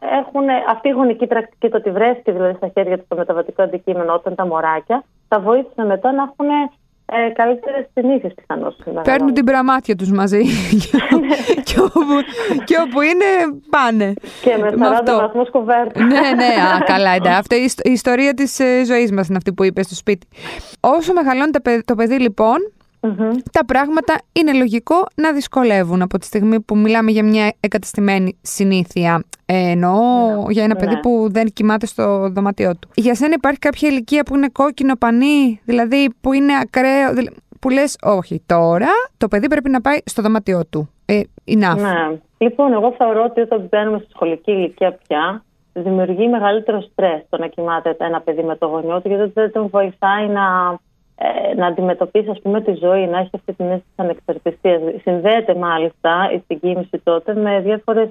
έχουν 0.00 0.48
αυτή 0.68 0.88
η 0.88 0.90
γονική 0.90 1.26
πρακτική, 1.26 1.68
το 1.68 1.76
ότι 1.76 1.90
βρέθηκε 1.90 2.32
δηλαδή 2.32 2.54
στα 2.54 2.68
χέρια 2.74 2.98
τους 2.98 3.08
το 3.08 3.16
μεταβατικό 3.16 3.62
αντικείμενο 3.62 4.14
όταν 4.14 4.34
τα 4.34 4.46
μωράκια, 4.46 5.04
θα 5.28 5.40
βοήθησε 5.40 5.84
μετά 5.84 6.12
να 6.12 6.22
έχουν 6.22 6.70
ε, 7.12 7.30
καλύτερες 7.32 7.86
συνήθειε 7.94 8.30
πιθανώς. 8.30 8.76
Παίρνουν 9.02 9.34
την 9.34 9.44
πραμάτια 9.44 9.96
τους 9.96 10.10
μαζί. 10.10 10.42
και, 11.68 11.80
όπου, 11.80 12.14
και 12.64 12.76
όπου 12.86 13.00
είναι, 13.00 13.24
πάνε. 13.70 14.12
Και 14.42 14.56
με 14.56 14.68
40 14.68 14.76
βαθμούς 15.04 15.50
κουβέρτα. 15.50 16.04
ναι, 16.04 16.20
ναι, 16.36 16.44
α, 16.44 16.82
καλά. 16.84 17.10
Εντάξει. 17.10 17.38
Αυτή 17.38 17.54
η 17.88 17.92
ιστορία 17.92 18.34
της 18.34 18.58
ε, 18.58 18.84
ζωής 18.84 19.12
μας 19.12 19.28
είναι 19.28 19.36
αυτή 19.36 19.52
που 19.52 19.64
είπες 19.64 19.86
στο 19.86 19.94
σπίτι. 19.94 20.26
Όσο 20.80 21.12
μεγαλώνει 21.12 21.50
το 21.84 21.94
παιδί, 21.94 22.18
λοιπόν, 22.18 22.56
τα 23.52 23.64
πράγματα 23.66 24.14
είναι 24.32 24.52
λογικό 24.52 24.94
να 25.14 25.32
δυσκολεύουν 25.32 26.02
από 26.02 26.18
τη 26.18 26.24
στιγμή 26.26 26.60
που 26.60 26.76
μιλάμε 26.76 27.10
για 27.10 27.24
μια 27.24 27.52
εγκαταστημένη 27.60 28.38
συνήθεια. 28.42 29.24
Ε, 29.46 29.70
εννοώ 29.70 29.98
ναι, 30.36 30.52
για 30.52 30.64
ένα 30.64 30.76
παιδί 30.76 30.94
ναι. 30.94 31.00
που 31.00 31.28
δεν 31.30 31.46
κοιμάται 31.52 31.86
στο 31.86 32.28
δωμάτιό 32.28 32.76
του. 32.78 32.88
Για 32.94 33.14
σένα 33.14 33.34
υπάρχει 33.36 33.58
κάποια 33.58 33.88
ηλικία 33.88 34.22
που 34.22 34.36
είναι 34.36 34.48
κόκκινο 34.48 34.94
πανί, 34.96 35.60
δηλαδή 35.64 36.10
που 36.20 36.32
είναι 36.32 36.52
ακραίο, 36.62 37.12
που 37.60 37.70
λες 37.70 37.96
όχι 38.02 38.42
τώρα 38.46 38.88
το 39.16 39.28
παιδί 39.28 39.48
πρέπει 39.48 39.70
να 39.70 39.80
πάει 39.80 39.98
στο 40.04 40.22
δωμάτιό 40.22 40.66
του. 40.70 40.90
Ε, 41.06 41.20
enough. 41.44 41.76
Ναι. 41.76 42.18
Λοιπόν, 42.38 42.72
εγώ 42.72 42.94
θεωρώ 42.98 43.24
ότι 43.24 43.40
όταν 43.40 43.66
μπαίνουμε 43.70 43.98
στη 43.98 44.08
σχολική 44.10 44.50
ηλικία 44.50 44.98
πια, 45.06 45.42
δημιουργεί 45.72 46.28
μεγαλύτερο 46.28 46.80
στρες 46.80 47.26
το 47.28 47.38
να 47.38 47.46
κοιμάται 47.46 47.96
ένα 47.98 48.20
παιδί 48.20 48.42
με 48.42 48.56
το 48.56 48.66
γονιό 48.66 49.00
του, 49.00 49.08
γιατί 49.08 49.30
δεν 49.34 49.52
τον 49.52 49.68
βοηθάει 49.68 50.28
να 50.28 50.42
ε, 50.72 50.87
να 51.56 51.66
αντιμετωπίσει 51.66 52.30
ας 52.30 52.40
πούμε, 52.42 52.60
τη 52.60 52.72
ζωή, 52.72 53.06
να 53.06 53.18
έχει 53.18 53.30
αυτή 53.32 53.52
την 53.52 53.66
αίσθηση 53.66 53.94
ανεξαρτησίας. 53.96 54.80
Συνδέεται 55.02 55.54
μάλιστα 55.54 56.30
η 56.34 56.42
συγκίνηση 56.46 57.00
τότε 57.02 57.34
με 57.34 57.60
διάφορες 57.60 58.08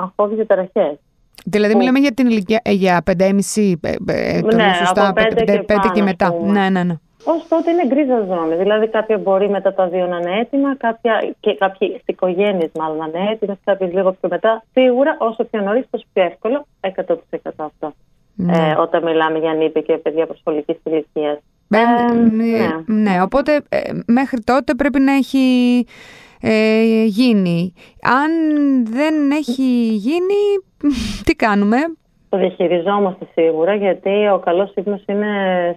αγχώδεις 0.00 0.36
διαταραχέ. 0.36 0.98
Δηλαδή, 1.44 1.74
μιλάμε 1.74 1.98
για 1.98 2.12
την 2.12 2.26
ηλικία 2.26 2.60
ε, 2.64 2.72
για 2.72 3.02
5,5 3.06 3.74
ε, 3.82 3.90
ε, 4.06 4.40
ναι, 4.40 4.72
σωστά, 4.78 5.08
από 5.08 5.22
5 5.22 5.42
και, 5.44 5.64
5 5.68 5.90
και 5.92 6.02
μετά. 6.02 6.34
Ναι, 6.42 6.68
ναι, 6.68 6.82
ναι. 6.82 6.94
ως 7.24 7.48
τότε 7.48 7.70
είναι 7.70 7.86
γκρίζα 7.86 8.24
ζώνη. 8.28 8.54
Δηλαδή, 8.56 8.88
κάποια 8.88 9.18
μπορεί 9.18 9.48
μετά 9.50 9.74
τα 9.74 9.88
δύο 9.88 10.06
να 10.06 10.16
είναι 10.16 10.38
έτοιμα, 10.40 10.76
κάποια, 10.76 11.34
και 11.40 11.54
κάποιε 11.54 12.00
οικογένειες 12.06 12.70
μάλλον 12.78 12.96
να 12.96 13.06
είναι 13.06 13.30
έτοιμε, 13.30 13.58
κάποιες 13.64 13.92
λίγο 13.92 14.12
πιο 14.12 14.28
μετά. 14.28 14.64
Σίγουρα, 14.72 15.16
όσο 15.18 15.44
πιο 15.44 15.60
νωρίς, 15.60 15.84
τόσο 15.90 16.04
πιο 16.12 16.22
εύκολο. 16.22 16.66
100% 16.80 17.38
αυτό. 17.56 17.92
Ναι. 18.34 18.52
Ε, 18.52 18.74
όταν 18.78 19.02
μιλάμε 19.02 19.38
για 19.38 19.52
νύπη 19.52 19.82
και 19.82 19.96
παιδιά 19.96 20.26
προσχολικής 20.26 20.76
ηλικίας. 20.84 21.38
Ε, 21.70 21.78
ε, 21.78 22.12
ναι. 22.12 22.68
ναι. 22.86 23.22
οπότε 23.22 23.62
ε, 23.68 23.78
μέχρι 24.06 24.40
τότε 24.40 24.74
πρέπει 24.74 25.00
να 25.00 25.12
έχει 25.12 25.86
ε, 26.40 27.04
γίνει. 27.04 27.74
Αν 28.02 28.30
δεν 28.86 29.30
έχει 29.30 29.88
γίνει, 29.92 30.42
τι 31.24 31.34
κάνουμε; 31.34 31.76
Το 32.28 32.38
διαχειριζόμαστε 32.38 33.26
σίγουρα 33.34 33.74
γιατί 33.74 34.28
ο 34.28 34.38
καλός 34.38 34.72
ύπνος 34.74 35.02
είναι 35.06 35.28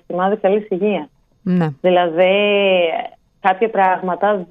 σημάδι 0.07 0.35
καλής 0.35 0.67
υγείας. 0.69 1.07
Ναι. 1.41 1.67
Δηλαδή 1.81 2.33
κάποια 3.39 3.69
πράγματα 3.69 4.47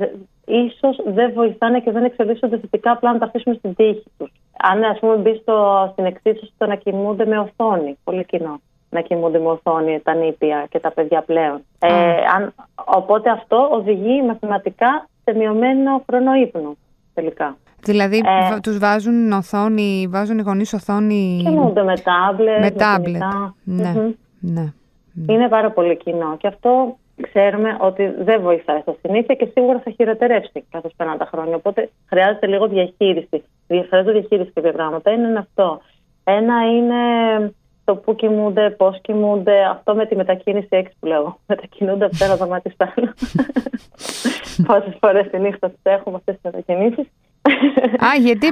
ίσως 0.46 1.02
δεν 1.06 1.32
βοηθάνε 1.34 1.80
και 1.80 1.90
δεν 1.90 2.04
εξελίσσονται 2.04 2.58
θετικά 2.58 2.90
απλά 2.90 3.12
να 3.12 3.18
τα 3.18 3.24
αφήσουμε 3.24 3.54
στην 3.54 3.74
τύχη 3.74 4.04
τους. 4.18 4.32
Αν 4.62 4.84
ας 4.84 4.98
πούμε 4.98 5.16
μπει 5.16 5.38
στο, 5.42 5.88
στην 5.92 6.04
εξίσωση 6.04 6.52
το 6.58 6.66
να 6.66 6.74
κοιμούνται 6.74 7.26
με 7.26 7.38
οθόνη, 7.38 7.98
πολύ 8.04 8.24
κοινό 8.24 8.60
να 8.92 9.00
κοιμούνται 9.00 9.38
με 9.38 9.48
οθόνη 9.48 10.00
τα 10.04 10.14
νήπια 10.14 10.66
και 10.70 10.78
τα 10.78 10.90
παιδιά 10.90 11.22
πλέον. 11.22 11.60
Ε, 11.78 12.14
αν, 12.36 12.54
οπότε 12.84 13.30
αυτό 13.30 13.68
οδηγεί 13.72 14.22
μαθηματικά 14.22 15.08
σε 15.24 15.36
μειωμένο 15.36 16.02
χρόνο 16.06 16.34
ύπνου 16.34 16.76
τελικά. 17.14 17.56
Δηλαδή 17.80 18.16
ε, 18.16 18.60
τους 18.60 18.78
βάζουν 18.78 19.32
οθόνη, 19.32 20.06
βάζουν 20.10 20.38
οι 20.38 20.42
γονείς 20.42 20.72
οθόνη... 20.72 21.40
Κοιμούνται 21.44 21.82
με 21.82 21.94
τάμπλετ, 21.96 22.60
με, 22.60 22.70
τάμπλετ. 22.70 23.22
Ναι, 23.64 23.92
ναι, 23.92 24.10
ναι. 24.40 24.72
Είναι 25.28 25.48
πάρα 25.48 25.70
πολύ 25.70 25.96
κοινό 25.96 26.36
και 26.36 26.46
αυτό 26.46 26.96
ξέρουμε 27.20 27.76
ότι 27.80 28.14
δεν 28.18 28.40
βοηθάει 28.42 28.80
στα 28.80 28.94
συνήθεια 29.02 29.34
και 29.34 29.48
σίγουρα 29.52 29.80
θα 29.84 29.90
χειροτερεύσει 29.90 30.64
καθώ 30.70 30.90
περνάνε 30.96 31.18
τα 31.18 31.28
χρόνια. 31.32 31.56
Οπότε 31.56 31.90
χρειάζεται 32.06 32.46
λίγο 32.46 32.68
διαχείριση. 32.68 33.44
Χρειάζεται 33.66 34.12
διαχείριση 34.12 34.50
κάποια 34.54 34.72
πράγματα. 34.72 35.10
Είναι 35.10 35.38
αυτό. 35.38 35.80
Ένα 36.24 36.54
είναι 36.76 36.96
το 37.84 37.96
πού 37.96 38.14
κοιμούνται, 38.14 38.70
πώς 38.70 39.00
κοιμούνται. 39.00 39.64
Αυτό 39.64 39.94
με 39.94 40.06
τη 40.06 40.16
μετακίνηση 40.16 40.68
έξι 40.70 40.94
που 41.00 41.06
λέω. 41.06 41.38
Μετακινούνται 41.46 42.04
από 42.04 42.16
ένα 42.20 42.36
δωμάτιο 42.36 42.70
στο 42.70 42.86
άλλο. 42.94 43.12
Πόσες 44.66 44.96
φορές 45.00 45.30
τη 45.30 45.38
νύχτα 45.38 45.68
τις 45.68 45.80
έχουμε 45.82 46.16
αυτές 46.16 46.34
τις 46.34 46.42
μετακινήσεις. 46.44 47.06
Α, 48.04 48.14
γιατί 48.20 48.48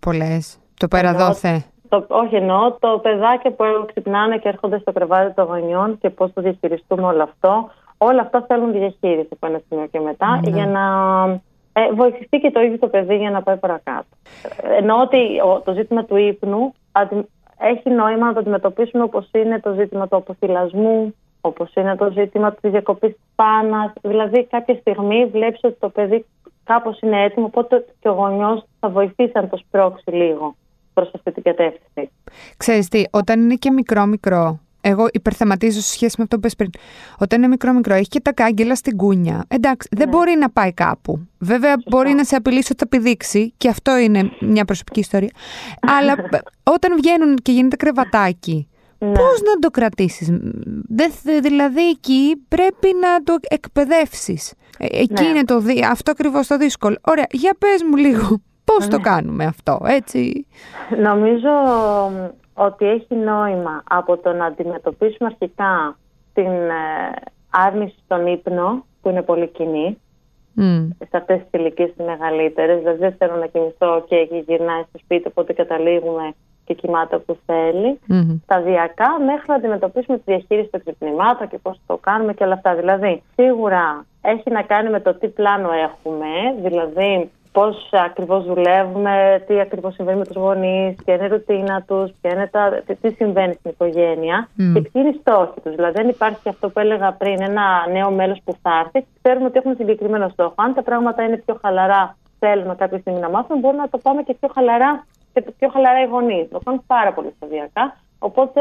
πολλές. 0.00 0.58
Το 0.78 0.88
παραδόθε. 0.88 1.64
Το, 1.88 2.04
όχι, 2.08 2.34
εννοώ 2.34 2.72
το 2.72 2.98
παιδάκια 3.02 3.50
που 3.50 3.64
ξυπνάνε 3.86 4.38
και 4.38 4.48
έρχονται 4.48 4.78
στο 4.78 4.92
κρεβάτι 4.92 5.34
των 5.34 5.44
γονιών 5.44 5.98
και 5.98 6.10
πώς 6.10 6.32
το 6.32 6.42
διαχειριστούμε 6.42 7.02
όλο 7.02 7.22
αυτό. 7.22 7.70
Όλα 7.98 8.20
αυτά 8.20 8.44
θέλουν 8.48 8.72
διαχείριση 8.72 9.28
από 9.30 9.46
ένα 9.46 9.60
σημείο 9.68 9.86
και 9.86 10.00
μετά 10.00 10.40
ναι. 10.40 10.50
για 10.50 10.66
να 10.66 10.82
ε, 11.72 11.92
βοηθηθεί 11.92 12.38
και 12.38 12.50
το 12.50 12.60
ίδιο 12.60 12.78
το 12.78 12.88
παιδί 12.88 13.16
για 13.16 13.30
να 13.30 13.42
πάει 13.42 13.56
παρακάτω. 13.56 14.06
Εννοώ 14.78 15.00
ότι 15.00 15.18
το 15.64 15.72
ζήτημα 15.72 16.04
του 16.04 16.16
ύπνου 16.16 16.74
έχει 17.66 17.90
νόημα 17.90 18.26
να 18.26 18.32
το 18.32 18.38
αντιμετωπίσουμε 18.38 19.02
όπως 19.02 19.28
είναι 19.32 19.60
το 19.60 19.74
ζήτημα 19.78 20.08
του 20.08 20.16
αποθυλασμού, 20.16 21.14
όπως 21.40 21.74
είναι 21.74 21.96
το 21.96 22.10
ζήτημα 22.10 22.52
της 22.52 22.70
διακοπής 22.70 23.10
της 23.10 23.20
πάνα. 23.34 23.92
Δηλαδή, 24.02 24.44
κάποια 24.44 24.74
στιγμή 24.74 25.26
βλέπεις 25.26 25.60
ότι 25.62 25.76
το 25.80 25.88
παιδί 25.88 26.24
κάπως 26.64 27.00
είναι 27.00 27.22
έτοιμο, 27.22 27.46
οπότε 27.46 27.84
και 28.00 28.08
ο 28.08 28.12
γονιός 28.12 28.64
θα 28.80 28.88
βοηθήσει 28.88 29.32
να 29.34 29.48
το 29.48 29.56
σπρώξει 29.56 30.10
λίγο 30.10 30.54
προς 30.94 31.10
αυτή 31.14 31.32
την 31.32 31.42
κατεύθυνση. 31.42 32.10
Ξέρεις 32.56 32.88
τι, 32.88 33.04
όταν 33.10 33.40
είναι 33.40 33.54
και 33.54 33.70
μικρό-μικρό, 33.70 34.60
εγώ 34.86 35.08
υπερθεματίζω 35.12 35.80
σε 35.80 35.92
σχέση 35.92 36.14
με 36.18 36.22
αυτό 36.22 36.38
που 36.38 36.46
είπες 36.46 36.54
πριν. 36.56 36.70
Όταν 37.18 37.38
είναι 37.38 37.48
μικρό-μικρό, 37.48 37.94
έχει 37.94 38.08
και 38.08 38.20
τα 38.20 38.32
κάγκελα 38.32 38.74
στην 38.74 38.96
κούνια. 38.96 39.44
Εντάξει, 39.48 39.88
δεν 39.90 40.08
ναι. 40.08 40.16
μπορεί 40.16 40.36
να 40.38 40.50
πάει 40.50 40.72
κάπου. 40.72 41.26
Βέβαια, 41.38 41.74
μπορεί 41.90 42.12
να 42.12 42.24
σε 42.24 42.36
απειλήσει 42.36 42.68
ότι 42.72 42.78
θα 42.78 42.88
πηδήξει, 42.88 43.54
και 43.56 43.68
αυτό 43.68 43.96
είναι 43.98 44.30
μια 44.40 44.64
προσωπική 44.64 45.00
ιστορία. 45.00 45.30
Αλλά 46.00 46.14
όταν 46.74 46.96
βγαίνουν 46.96 47.36
και 47.36 47.52
γίνεται 47.52 47.76
κρεβατάκι, 47.76 48.68
ναι. 48.98 49.12
Πώς 49.12 49.40
να 49.42 49.58
το 49.58 49.70
κρατήσεις; 49.70 50.30
Δηλαδή 51.42 51.88
εκεί 51.88 52.42
πρέπει 52.48 52.88
να 53.00 53.22
το 53.22 53.36
εκπαιδεύσεις. 53.48 54.52
Ε, 54.78 54.86
εκεί 55.00 55.22
ναι. 55.22 55.28
είναι 55.28 55.44
το, 55.44 55.62
αυτό 55.90 56.10
ακριβώς 56.10 56.46
το 56.46 56.56
δύσκολο. 56.56 56.96
Ωραία, 57.00 57.26
για 57.30 57.54
πες 57.58 57.82
μου 57.90 57.96
λίγο. 57.96 58.42
Πώς 58.64 58.88
το 58.88 58.96
ναι. 58.96 59.02
κάνουμε 59.02 59.44
αυτό, 59.44 59.80
έτσι; 59.84 60.46
Νομίζω 61.02 61.50
ότι 62.54 62.86
έχει 62.86 63.14
νόημα 63.14 63.82
από 63.88 64.16
το 64.16 64.32
να 64.32 64.44
αντιμετωπίσουμε 64.44 65.28
αρχικά 65.32 65.96
την 66.34 66.52
ε, 66.52 67.12
άρνηση 67.50 67.96
στον 68.04 68.26
ύπνο, 68.26 68.84
που 69.02 69.08
είναι 69.08 69.22
πολύ 69.22 69.46
κοινή, 69.48 69.98
mm. 70.56 70.88
σε 70.98 71.16
αυτές 71.16 71.38
τις 71.38 71.60
ηλικίες 71.60 71.92
τις 71.96 72.06
μεγαλύτερες, 72.06 72.78
δηλαδή 72.78 72.98
δεν 72.98 73.14
θέλω 73.18 73.36
να 73.36 73.46
κοιμηθώ 73.46 74.04
και 74.08 74.28
γυρνάει 74.46 74.82
στο 74.88 74.98
σπίτι, 74.98 75.28
οπότε 75.28 75.52
καταλήγουμε 75.52 76.34
και 76.64 76.74
κοιμάται 76.74 77.14
όπου 77.16 77.38
θέλει, 77.46 77.98
mm-hmm. 78.08 78.40
σταδιακά 78.42 79.20
μέχρι 79.20 79.44
να 79.46 79.54
αντιμετωπίσουμε 79.54 80.16
τη 80.16 80.22
διαχείριση 80.26 80.68
των 80.70 80.80
ξυπνημάτων 80.80 81.48
και 81.48 81.58
πώς 81.58 81.80
το 81.86 81.96
κάνουμε 81.96 82.34
και 82.34 82.44
όλα 82.44 82.52
αυτά. 82.52 82.74
Δηλαδή, 82.74 83.22
σίγουρα 83.34 84.06
έχει 84.20 84.50
να 84.50 84.62
κάνει 84.62 84.90
με 84.90 85.00
το 85.00 85.14
τι 85.14 85.28
πλάνο 85.28 85.68
έχουμε, 85.72 86.28
δηλαδή 86.62 87.30
πώς 87.56 87.88
ακριβώς 87.92 88.44
δουλεύουμε, 88.44 89.44
τι 89.46 89.60
ακριβώς 89.60 89.94
συμβαίνει 89.94 90.18
με 90.18 90.24
τους 90.24 90.36
γονείς, 90.36 90.94
ποια 91.04 91.14
είναι 91.14 91.24
η 91.24 91.28
ρουτίνα 91.28 91.84
τους, 91.88 92.10
τι 93.00 93.10
συμβαίνει 93.10 93.52
στην 93.52 93.70
οικογένεια 93.70 94.48
mm. 94.48 94.72
και 94.74 94.80
ποιοι 94.80 94.92
είναι 94.92 95.08
οι 95.08 95.18
στόχοι 95.20 95.60
τους. 95.62 95.74
Δηλαδή, 95.74 95.92
δεν 96.00 96.08
υπάρχει 96.08 96.48
αυτό 96.48 96.68
που 96.70 96.78
έλεγα 96.78 97.12
πριν, 97.12 97.42
ένα 97.42 97.64
νέο 97.92 98.10
μέλος 98.10 98.40
που 98.44 98.56
θα 98.62 98.70
έρθει, 98.84 99.06
ξέρουμε 99.22 99.46
ότι 99.46 99.58
έχουμε 99.58 99.74
συγκεκριμένο 99.74 100.28
στόχο. 100.28 100.54
Αν 100.56 100.74
τα 100.74 100.82
πράγματα 100.82 101.22
είναι 101.22 101.36
πιο 101.36 101.58
χαλαρά, 101.62 102.16
θέλουμε 102.38 102.74
κάποια 102.74 102.98
στιγμή 102.98 103.20
να 103.20 103.30
μάθουμε, 103.30 103.60
μπορούμε 103.60 103.82
να 103.82 103.88
το 103.88 103.98
πάμε 103.98 104.22
και 104.22 104.34
πιο 104.34 104.48
χαλαρά 104.54 105.06
και 105.32 105.40
πιο 105.58 105.68
χαλαρά 105.68 106.00
οι 106.02 106.06
γονείς. 106.06 106.48
Το 106.50 106.60
κάνουν 106.64 106.82
πάρα 106.86 107.12
πολύ 107.12 107.32
σταδιακά. 107.36 107.96
Οπότε 108.18 108.60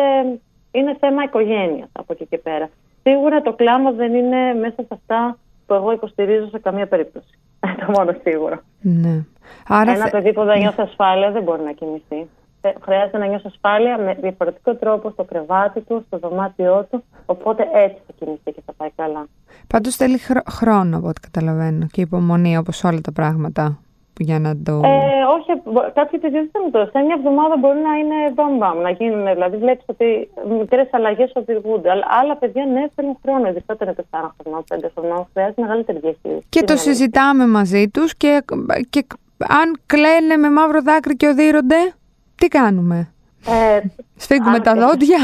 είναι 0.71 0.95
θέμα 0.99 1.23
οικογένειας 1.23 1.89
από 1.91 2.13
εκεί 2.13 2.25
και 2.25 2.37
πέρα. 2.37 2.69
Σίγουρα 3.03 3.41
το 3.41 3.53
κλάμα 3.53 3.91
δεν 3.91 4.13
είναι 4.13 4.53
μέσα 4.53 4.75
σε 4.75 4.93
αυτά 4.99 5.37
που 5.65 5.73
εγώ 5.73 5.91
υποστηρίζω 5.91 6.47
σε 6.47 6.59
καμία 6.59 6.87
περίπτωση. 6.87 7.39
το 7.79 7.91
μόνο 7.91 8.15
σίγουρο. 8.23 8.59
Ναι. 8.83 9.23
Άρα 9.67 9.91
Ένα 9.91 10.09
παιδί 10.09 10.33
που 10.33 10.43
δεν 10.43 10.59
νιώθει 10.59 10.81
ασφάλεια 10.81 11.31
δεν 11.31 11.43
μπορεί 11.43 11.61
να 11.61 11.71
κοιμηθεί. 11.71 12.27
Ε, 12.61 12.71
χρειάζεται 12.81 13.17
να 13.17 13.25
νιώσει 13.25 13.47
ασφάλεια 13.47 13.97
με 13.97 14.17
διαφορετικό 14.21 14.75
τρόπο 14.75 15.09
στο 15.09 15.23
κρεβάτι 15.23 15.81
του, 15.81 16.03
στο 16.07 16.17
δωμάτιό 16.17 16.87
του. 16.91 17.03
Οπότε 17.25 17.63
έτσι 17.73 18.01
θα 18.07 18.13
κοιμηθεί 18.19 18.51
και 18.51 18.61
θα 18.65 18.73
πάει 18.73 18.89
καλά. 18.95 19.27
Πάντως 19.67 19.95
θέλει 19.95 20.19
χρόνο 20.49 20.97
από 20.97 21.07
ό,τι 21.07 21.19
καταλαβαίνω 21.19 21.87
και 21.91 22.01
υπομονή 22.01 22.57
όπως 22.57 22.83
όλα 22.83 23.01
τα 23.01 23.11
πράγματα 23.11 23.79
για 24.19 24.39
να 24.39 24.57
το. 24.57 24.71
Ε, 24.71 25.23
όχι, 25.35 25.61
κάποιοι 25.93 26.19
δεν 26.19 26.49
το. 26.71 26.89
Σε 26.91 26.99
μια 26.99 27.15
εβδομάδα 27.17 27.57
μπορεί 27.57 27.79
να 27.79 27.93
είναι 27.93 28.31
μπαμ 28.33 28.81
να 28.81 28.89
γίνουν. 28.89 29.33
Δηλαδή, 29.33 29.57
βλέπεις 29.57 29.85
ότι 29.87 30.29
μικρές 30.59 30.87
αλλαγές 30.91 31.31
οδηγούνται. 31.35 31.89
Αλλά 31.89 32.05
άλλα 32.21 32.35
παιδιά 32.37 32.65
ναι, 32.65 32.85
θέλουν 32.95 33.17
χρόνο. 33.21 33.47
Ειδικά 33.47 33.73
όταν 33.73 33.87
είναι 33.87 34.05
4 34.11 34.29
χρονών, 34.41 34.63
5 34.69 34.77
χρονών, 34.95 35.27
χρειάζεται 35.33 35.61
μεγαλύτερη 35.61 35.99
διαχείριση. 35.99 36.45
Και 36.49 36.63
το 36.63 36.75
συζητάμε 36.77 37.47
μαζί 37.47 37.89
τους 37.89 38.15
και, 38.15 38.43
και 38.89 39.05
αν 39.37 39.79
κλαίνε 39.85 40.37
με 40.37 40.49
μαύρο 40.49 40.81
δάκρυ 40.81 41.15
και 41.15 41.27
οδύρονται, 41.27 41.93
τι 42.35 42.47
κάνουμε; 42.47 43.13
Ε, 43.47 43.79
Σφίγγουμε 44.15 44.59
τα 44.59 44.73
δόντια; 44.73 45.19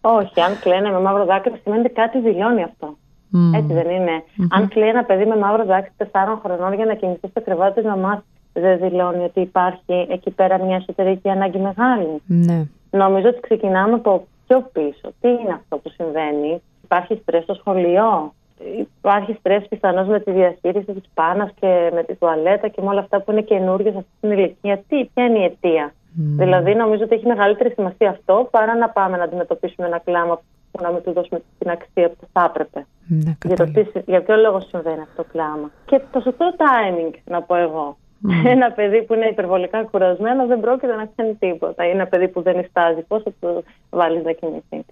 Όχι, 0.00 0.40
αν 0.40 0.58
κλαίνε 0.60 0.90
με 0.90 1.00
μαύρο 1.00 1.24
δάκρυ 1.24 1.60
σημαίνει 1.62 1.80
ότι 1.80 1.92
κάτι 1.92 2.18
δηλώνει 2.18 2.62
αυτό. 2.62 2.96
Mm. 3.32 3.58
Έτσι 3.58 3.72
δεν 3.72 3.90
ειναι 3.90 4.22
Αν 4.50 4.68
κλείνει 4.68 4.88
ένα 4.88 5.04
παιδί 5.04 5.26
με 5.26 5.36
μαύρο 5.36 5.64
δάκρυ 5.64 5.92
4 5.98 6.06
χρονών 6.42 6.72
για 6.72 6.84
να 6.84 6.94
κινηθεί 6.94 7.28
στο 7.28 7.40
κρεβάτι 7.40 7.74
της 7.74 7.90
μαμάς, 7.90 8.18
δεν 8.52 8.78
δηλώνει 8.78 9.24
ότι 9.24 9.40
υπάρχει 9.40 10.06
εκεί 10.08 10.30
πέρα 10.30 10.64
μια 10.64 10.76
εσωτερική 10.76 11.28
ανάγκη 11.28 11.58
μεγάλη. 11.58 12.22
Ναι. 12.26 12.66
Νομίζω 12.90 13.28
ότι 13.28 13.40
ξεκινάμε 13.40 13.94
από 13.94 14.26
πιο 14.46 14.70
πίσω. 14.72 15.08
Τι 15.20 15.28
είναι 15.28 15.52
αυτό 15.52 15.76
που 15.76 15.90
συμβαίνει, 15.90 16.62
Υπάρχει 16.84 17.18
στρες 17.22 17.42
στο 17.42 17.54
σχολείο, 17.54 18.32
Υπάρχει 18.78 19.36
στρες 19.38 19.66
πιθανώς 19.68 20.06
με 20.06 20.20
τη 20.20 20.30
διαχείριση 20.30 20.92
της 20.92 21.10
πάνας 21.14 21.50
και 21.60 21.90
με 21.94 22.02
τη 22.02 22.14
τουαλέτα 22.14 22.68
και 22.68 22.80
με 22.82 22.88
όλα 22.88 23.00
αυτά 23.00 23.20
που 23.20 23.30
είναι 23.30 23.42
καινούργια 23.42 23.92
σε 23.92 23.98
αυτή 23.98 24.10
την 24.20 24.30
ηλικία; 24.30 24.82
Τι, 24.88 25.04
ποια 25.04 25.24
είναι 25.24 25.38
η 25.38 25.44
αιτία; 25.44 25.92
Δηλαδή, 26.12 26.74
νομίζω 26.74 27.04
ότι 27.04 27.14
έχει 27.14 27.26
μεγαλύτερη 27.26 27.72
σημασία 27.76 28.10
αυτό 28.10 28.48
παρά 28.50 28.74
να 28.76 28.88
πάμε 28.88 29.16
να 29.16 29.22
αντιμετωπίσουμε 29.22 29.86
ένα 29.86 29.98
κλάμα 29.98 30.40
που 30.70 30.82
να 30.82 30.90
μην 30.90 31.02
του 31.02 31.12
δώσουμε 31.12 31.42
την 31.58 31.70
αξία 31.70 32.08
που 32.08 32.26
θα 32.32 32.44
έπρεπε. 32.48 32.86
Ναι, 33.12 33.36
για, 33.44 33.56
το 33.56 33.64
τι, 33.64 33.82
για 34.06 34.22
ποιο 34.22 34.36
λόγο 34.36 34.60
συμβαίνει 34.60 35.00
αυτό 35.00 35.22
το 35.22 35.28
κλάμα. 35.32 35.70
Και 35.84 36.00
το 36.12 36.20
σωστό 36.20 36.54
timing, 36.56 37.14
να 37.24 37.42
πω 37.42 37.54
εγώ. 37.54 37.98
Ένα 38.54 38.72
παιδί 38.72 39.02
που 39.02 39.14
είναι 39.14 39.26
υπερβολικά 39.26 39.84
κουρασμένο 39.84 40.46
δεν 40.46 40.60
πρόκειται 40.60 40.94
να 40.94 41.10
κάνει 41.16 41.34
τίποτα. 41.34 41.84
Είναι 41.84 41.92
ένα 41.92 42.06
παιδί 42.06 42.28
που 42.28 42.42
δεν 42.42 42.58
ιστάζει. 42.58 43.00
Πώς 43.08 43.22
θα 43.22 43.32
το 43.40 43.62
βάλεις 43.90 44.24
να 44.24 44.32
κινηθεί; 44.32 44.84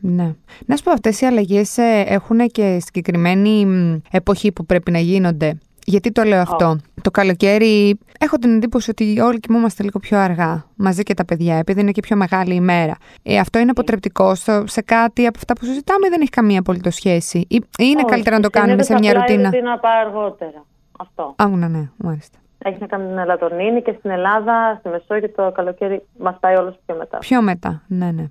Ναι. 0.00 0.34
Να 0.66 0.76
σου 0.76 0.84
πω, 0.84 0.90
αυτές 0.90 1.20
οι 1.20 1.26
αλλαγές 1.26 1.78
ε, 1.78 2.04
έχουν 2.06 2.38
και 2.46 2.78
συγκεκριμένη 2.80 3.66
εποχή 4.10 4.52
που 4.52 4.64
πρέπει 4.64 4.90
να 4.90 4.98
γίνονται. 4.98 5.58
Γιατί 5.84 6.12
το 6.12 6.22
λέω 6.22 6.40
αυτό; 6.40 6.78
Το 7.02 7.10
καλοκαίρι 7.10 7.98
έχω 8.18 8.36
την 8.36 8.54
εντύπωση 8.54 8.90
ότι 8.90 9.20
όλοι 9.20 9.40
κοιμούμαστε 9.40 9.82
λίγο 9.82 9.98
πιο 9.98 10.18
αργά, 10.18 10.64
μαζί 10.76 11.02
και 11.02 11.14
τα 11.14 11.24
παιδιά, 11.24 11.56
επειδή 11.56 11.80
είναι 11.80 11.90
και 11.90 12.00
πιο 12.00 12.16
μεγάλη 12.16 12.54
ημέρα. 12.54 12.96
Ε, 13.22 13.38
αυτό 13.38 13.58
είναι 13.58 13.70
αποτρεπτικό 13.70 14.34
σε 14.64 14.82
κάτι 14.84 15.26
από 15.26 15.38
αυτά 15.38 15.54
που 15.54 15.64
συζητάμε 15.64 16.06
ή 16.06 16.10
δεν 16.10 16.20
έχει 16.20 16.30
καμία 16.30 16.58
απολύτω 16.58 16.90
σχέση; 16.90 17.38
Ή 17.48 17.64
είναι 17.76 18.02
καλύτερα 18.06 18.36
να 18.36 18.42
το 18.42 18.50
κάνουμε 18.50 18.82
σε 18.82 18.94
μια 18.94 19.12
ρουτίνα; 19.12 19.48
Είναι 19.48 19.70
να 19.70 19.78
πάει 19.78 20.00
αργότερα. 20.06 20.64
Αυτό. 20.98 21.34
Α, 21.36 21.48
ναι, 21.48 21.68
ναι, 21.68 21.88
μάλιστα. 21.96 22.38
Έχει 22.58 22.76
να 22.80 22.86
κάνει 22.86 23.02
με 23.02 23.08
την 23.08 23.18
ελαττονίνη 23.18 23.82
και 23.82 23.94
στην 23.98 24.10
Ελλάδα, 24.10 24.76
στη 24.78 24.88
Μεσόγειο 24.88 25.30
το 25.30 25.52
καλοκαίρι 25.54 26.02
μας 26.18 26.36
πάει 26.40 26.56
όλος 26.56 26.78
πιο 26.86 26.96
μετά. 26.96 27.18
Πιο 27.18 27.42
μετά, 27.42 27.82
ναι, 27.86 28.10
ναι. 28.10 28.24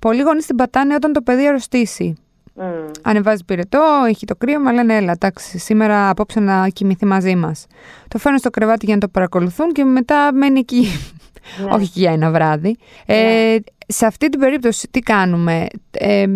Πολλοί 0.00 0.22
γονείς 0.22 0.46
την 0.46 0.56
πατάνε 0.56 0.94
όταν 0.94 1.12
το 1.12 1.22
παιδί 1.22 1.46
αρρωστήσει. 1.46 2.16
Mm. 2.56 2.62
Ανεβάζει 3.02 3.44
πυρετό, 3.44 3.80
έχει 4.08 4.26
το 4.26 4.36
κρύο, 4.36 4.60
μα 4.60 4.72
λένε 4.72 4.96
έλα, 4.96 5.12
εντάξει, 5.12 5.58
σήμερα 5.58 6.08
απόψε 6.08 6.40
να 6.40 6.68
κοιμηθεί 6.68 7.06
μαζί 7.06 7.36
μας. 7.36 7.66
Το 8.08 8.18
φέρνουν 8.18 8.40
στο 8.40 8.50
κρεβάτι 8.50 8.86
για 8.86 8.94
να 8.94 9.00
το 9.00 9.08
παρακολουθούν 9.08 9.72
και 9.72 9.84
μετά 9.84 10.32
μένει 10.32 10.58
εκεί. 10.58 10.86
Ναι. 11.64 11.70
Όχι 11.72 11.90
για 11.92 12.12
ένα 12.12 12.30
βράδυ. 12.30 12.76
Ε, 13.06 13.14
ναι. 13.14 13.56
σε 13.86 14.06
αυτή 14.06 14.28
την 14.28 14.40
περίπτωση 14.40 14.88
τι 14.90 15.00
κάνουμε; 15.00 15.66
Ε, 15.90 16.26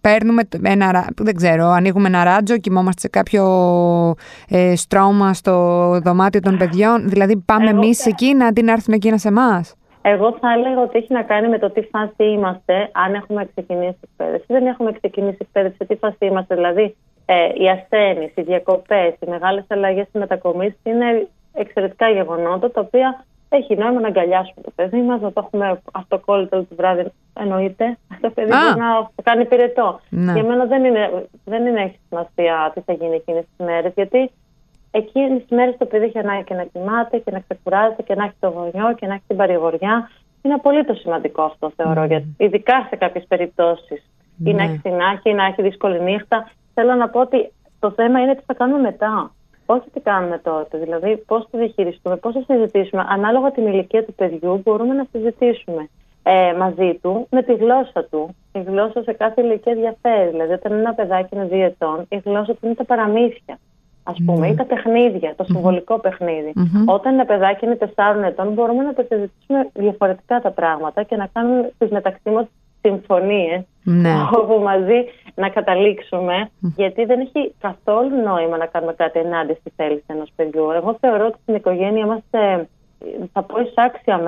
παίρνουμε 0.00 0.42
ένα, 0.62 1.08
δεν 1.16 1.34
ξέρω, 1.34 1.66
ανοίγουμε 1.68 2.08
ένα 2.08 2.24
ράτζο, 2.24 2.58
κοιμόμαστε 2.58 3.00
σε 3.00 3.08
κάποιο 3.08 3.44
ε, 4.48 4.76
στρώμα 4.76 5.34
στο 5.34 6.00
δωμάτιο 6.04 6.40
των 6.40 6.56
παιδιών. 6.56 7.08
Δηλαδή 7.08 7.36
πάμε 7.36 7.70
εμείς 7.70 8.06
εκεί 8.06 8.34
να 8.34 8.46
αντί 8.46 8.62
να 8.62 8.72
έρθουν 8.72 8.94
εκείνα 8.94 9.18
σε 9.18 9.28
εμάς; 9.28 9.74
Εγώ 10.02 10.36
θα 10.40 10.52
έλεγα 10.52 10.80
ότι 10.80 10.98
έχει 10.98 11.12
να 11.12 11.22
κάνει 11.22 11.48
με 11.48 11.58
το 11.58 11.70
τι 11.70 11.82
φάση 11.82 12.24
είμαστε, 12.24 12.90
αν 12.92 13.14
έχουμε 13.14 13.44
ξεκινήσει 13.44 13.98
εκπαίδευση. 14.02 14.46
Δεν 14.48 14.66
έχουμε 14.66 14.92
ξεκινήσει 14.92 15.38
εκπαίδευση, 15.40 15.76
σε 15.76 15.84
τι 15.84 15.94
φάση 15.94 16.16
είμαστε. 16.20 16.54
Δηλαδή, 16.54 16.96
ε, 17.26 17.48
οι 17.54 17.68
ασθένειες, 17.68 18.30
οι 18.34 18.42
διακοπές, 18.42 19.14
οι 19.20 19.30
μεγάλες 19.30 19.64
αλλαγές, 19.68 20.06
οι 20.12 20.18
μετακομίσεις 20.18 20.78
είναι 20.82 21.28
εξαιρετικά 21.52 22.08
γεγονότα 22.08 22.70
τα 22.70 22.80
οποία 22.80 23.24
έχει 23.48 23.76
νόημα 23.76 24.00
να 24.00 24.06
αγκαλιάσουμε 24.06 24.62
το 24.62 24.70
παιδί 24.74 25.02
μας, 25.02 25.20
να 25.20 25.32
το 25.32 25.42
έχουμε 25.44 25.80
αυτοκόλλητο 25.92 26.58
το 26.58 26.74
βράδυ. 26.76 27.12
Εννοείται. 27.40 27.98
Το 28.20 28.30
παιδί 28.30 28.48
μπορεί 28.48 28.78
να 28.78 29.10
κάνει 29.22 29.44
πυρετό. 29.44 30.00
Ναι. 30.08 30.32
Για 30.32 30.42
μένα 30.42 30.64
δεν 30.64 30.84
είναι, 30.84 31.26
δεν 31.44 31.66
είναι 31.66 31.80
έχει 31.80 31.98
σημασία 32.08 32.70
τι 32.74 32.80
θα 32.80 32.92
γίνει 32.92 33.14
εκείνες 33.14 33.44
τις 33.44 33.66
μέρες, 33.66 33.92
γιατί 33.94 34.30
εκείνε 34.92 35.38
τι 35.38 35.54
μέρε 35.54 35.72
το 35.72 35.86
παιδί 35.86 36.04
έχει 36.04 36.18
ανάγκη 36.18 36.44
και 36.44 36.54
να 36.54 36.64
κοιμάται 36.64 37.18
και 37.18 37.30
να 37.30 37.40
ξεκουράζεται 37.46 38.02
και 38.02 38.14
να 38.14 38.24
έχει 38.24 38.34
το 38.40 38.48
γονιό 38.48 38.94
και 38.94 39.06
να 39.06 39.14
έχει 39.14 39.22
την 39.26 39.36
παρηγοριά. 39.36 40.10
Είναι 40.42 40.54
απολύτως 40.54 41.00
σημαντικό 41.00 41.42
αυτό, 41.42 41.72
θεωρώ, 41.76 42.06
mm. 42.10 42.22
ειδικά 42.36 42.86
σε 42.88 42.96
κάποιες 42.96 43.24
περιπτώσεις. 43.28 44.02
Mm. 44.02 44.46
Ή 44.48 44.54
να 44.54 44.62
έχει 44.62 44.78
την 44.78 45.00
άχη, 45.00 45.30
ή 45.30 45.34
να 45.34 45.44
έχει 45.44 45.62
δύσκολη 45.62 46.00
νύχτα. 46.00 46.50
Θέλω 46.74 46.94
να 46.94 47.08
πω 47.08 47.20
ότι 47.20 47.52
το 47.80 47.90
θέμα 47.90 48.20
είναι 48.20 48.34
τι 48.34 48.42
θα 48.46 48.54
κάνουμε 48.54 48.80
μετά. 48.80 49.32
Όχι 49.66 49.90
τι 49.92 50.00
κάνουμε 50.00 50.38
τότε. 50.38 50.78
Δηλαδή, 50.78 51.16
πώς 51.26 51.48
θα 51.50 51.58
διαχειριστούμε, 51.58 52.16
πώς 52.16 52.32
θα 52.34 52.42
συζητήσουμε. 52.46 53.06
Ανάλογα 53.08 53.50
την 53.50 53.66
ηλικία 53.66 54.04
του 54.04 54.14
παιδιού, 54.14 54.60
μπορούμε 54.64 54.94
να 54.94 55.06
συζητήσουμε 55.12 55.88
ε, 56.22 56.52
μαζί 56.58 56.98
του 57.02 57.26
με 57.30 57.42
τη 57.42 57.54
γλώσσα 57.54 58.04
του. 58.10 58.36
Η 58.52 58.60
γλώσσα 58.60 59.02
σε 59.02 59.12
κάθε 59.12 59.42
ηλικία 59.42 59.74
διαφέρει. 59.74 60.30
Δηλαδή, 60.30 60.52
όταν 60.52 60.72
ένα 60.72 60.94
παιδάκι 60.94 61.34
είναι 61.34 61.44
δύο 61.44 61.64
ετών, 61.64 62.06
η 62.08 62.16
γλώσσα 62.24 62.52
του 62.52 62.58
είναι 62.62 62.74
τα 62.74 62.84
παραμύθια 62.84 63.58
ας 64.02 64.16
πούμε, 64.24 64.48
ή 64.48 64.54
τα 64.54 64.64
παιχνίδια, 64.64 65.34
το 65.36 65.44
συμβολικό 65.44 65.98
παιχνίδι. 65.98 66.52
Όταν 66.86 67.14
ένα 67.14 67.24
παιδάκι 67.24 67.64
είναι 67.64 67.78
4 67.96 68.22
ετών, 68.24 68.52
μπορούμε 68.52 68.82
να 68.82 68.94
το 68.94 69.04
συζητήσουμε 69.08 69.70
διαφορετικά 69.72 70.40
τα 70.40 70.50
πράγματα 70.50 71.02
και 71.02 71.16
να 71.16 71.28
κάνουμε 71.32 71.72
τις 71.78 71.90
μεταξύ 71.90 72.30
μας 72.30 72.46
συμφωνίες 72.80 73.62
ναι. 73.82 74.12
όπου 74.38 74.62
μαζί 74.62 75.04
να 75.34 75.48
καταλήξουμε, 75.48 76.50
γιατί 76.76 77.04
δεν 77.04 77.20
έχει 77.20 77.54
καθόλου 77.60 78.22
νόημα 78.24 78.56
να 78.56 78.66
κάνουμε 78.66 78.92
κάτι 78.92 79.18
ενάντια 79.18 79.54
στη 79.60 79.72
θέληση 79.76 80.04
ενός 80.06 80.32
παιδιού. 80.36 80.70
Εγώ 80.70 80.96
θεωρώ 81.00 81.26
ότι 81.26 81.38
στην 81.42 81.54
οικογένεια 81.54 82.04
είμαστε, 82.04 82.68
θα 83.32 83.42
πω, 83.42 83.60
εισάξια 83.60 84.18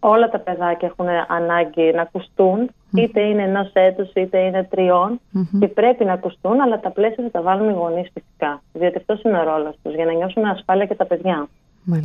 Όλα 0.00 0.28
τα 0.28 0.38
παιδάκια 0.38 0.88
έχουν 0.88 1.08
ανάγκη 1.28 1.92
να 1.94 2.02
ακουστούν, 2.02 2.70
είτε 2.94 3.20
είναι 3.20 3.42
ενός 3.42 3.70
έτους 3.72 4.12
είτε 4.14 4.38
είναι 4.38 4.64
τριών, 4.64 5.20
και 5.60 5.68
πρέπει 5.68 6.04
να 6.04 6.12
ακουστούν, 6.12 6.60
αλλά 6.60 6.80
τα 6.80 6.90
πλαίσια 6.90 7.24
θα 7.24 7.30
τα 7.30 7.42
βάλουν 7.42 7.68
οι 7.68 7.72
γονείς 7.72 8.10
φυσικά. 8.14 8.62
Διότι 8.72 8.96
αυτός 8.96 9.22
είναι 9.22 9.38
ο 9.38 9.42
ρόλος 9.42 9.74
τους, 9.82 9.94
για 9.94 10.04
να 10.04 10.12
νιώσουν 10.12 10.44
ασφάλεια 10.44 10.86
και 10.86 10.94
τα 10.94 11.04
παιδιά. 11.04 11.48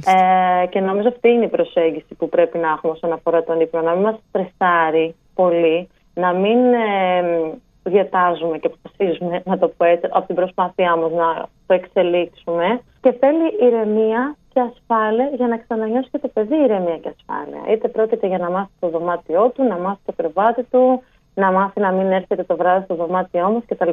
Ε, 0.05 0.65
και 0.65 0.79
νομίζω 0.79 1.07
αυτή 1.07 1.29
είναι 1.29 1.45
η 1.45 1.47
προσέγγιση 1.47 2.15
που 2.17 2.29
πρέπει 2.29 2.57
να 2.57 2.67
έχουμε 2.67 2.93
όσον 2.93 3.11
αφορά 3.11 3.43
τον 3.43 3.59
ύπνο. 3.59 3.81
Να 3.81 3.93
μην 3.93 4.01
μας 4.01 4.15
στρεσάρει 4.27 5.15
πολύ, 5.35 5.89
να 6.13 6.33
μην 6.33 6.57
ε, 6.73 7.51
διατάζουμε 7.83 8.57
και 8.57 8.71
αποφασίζουμε, 8.71 9.41
να 9.45 9.57
το 9.57 9.67
πω 9.67 9.85
έτσι, 9.85 10.07
από 10.11 10.25
την 10.25 10.35
προσπάθειά 10.35 10.95
μας 10.95 11.11
να 11.11 11.47
το 11.65 11.73
εξελίξουμε. 11.73 12.81
Και 13.01 13.11
θέλει 13.11 13.67
ηρεμία 13.67 14.35
και 14.53 14.59
ασφάλεια 14.59 15.29
για 15.35 15.47
να 15.47 15.57
ξανανιώσει 15.57 16.09
και 16.09 16.17
το 16.17 16.27
παιδί 16.27 16.55
ηρεμία 16.55 16.97
και 16.97 17.09
ασφάλεια. 17.17 17.73
Είτε 17.73 17.87
πρόκειται 17.87 18.27
για 18.27 18.37
να 18.37 18.49
μάθει 18.49 18.71
το 18.79 18.89
δωμάτιό 18.89 19.49
του, 19.49 19.63
να 19.63 19.77
μάθει 19.77 19.99
το 20.05 20.13
κρεβάτι 20.13 20.63
του, 20.63 21.03
να 21.33 21.51
μάθει 21.51 21.79
να 21.79 21.91
μην 21.91 22.11
έρχεται 22.11 22.43
το 22.43 22.55
βράδυ 22.55 22.83
στο 22.83 22.95
δωμάτιό 22.95 23.49
μας 23.51 23.63
κτλ. 23.65 23.89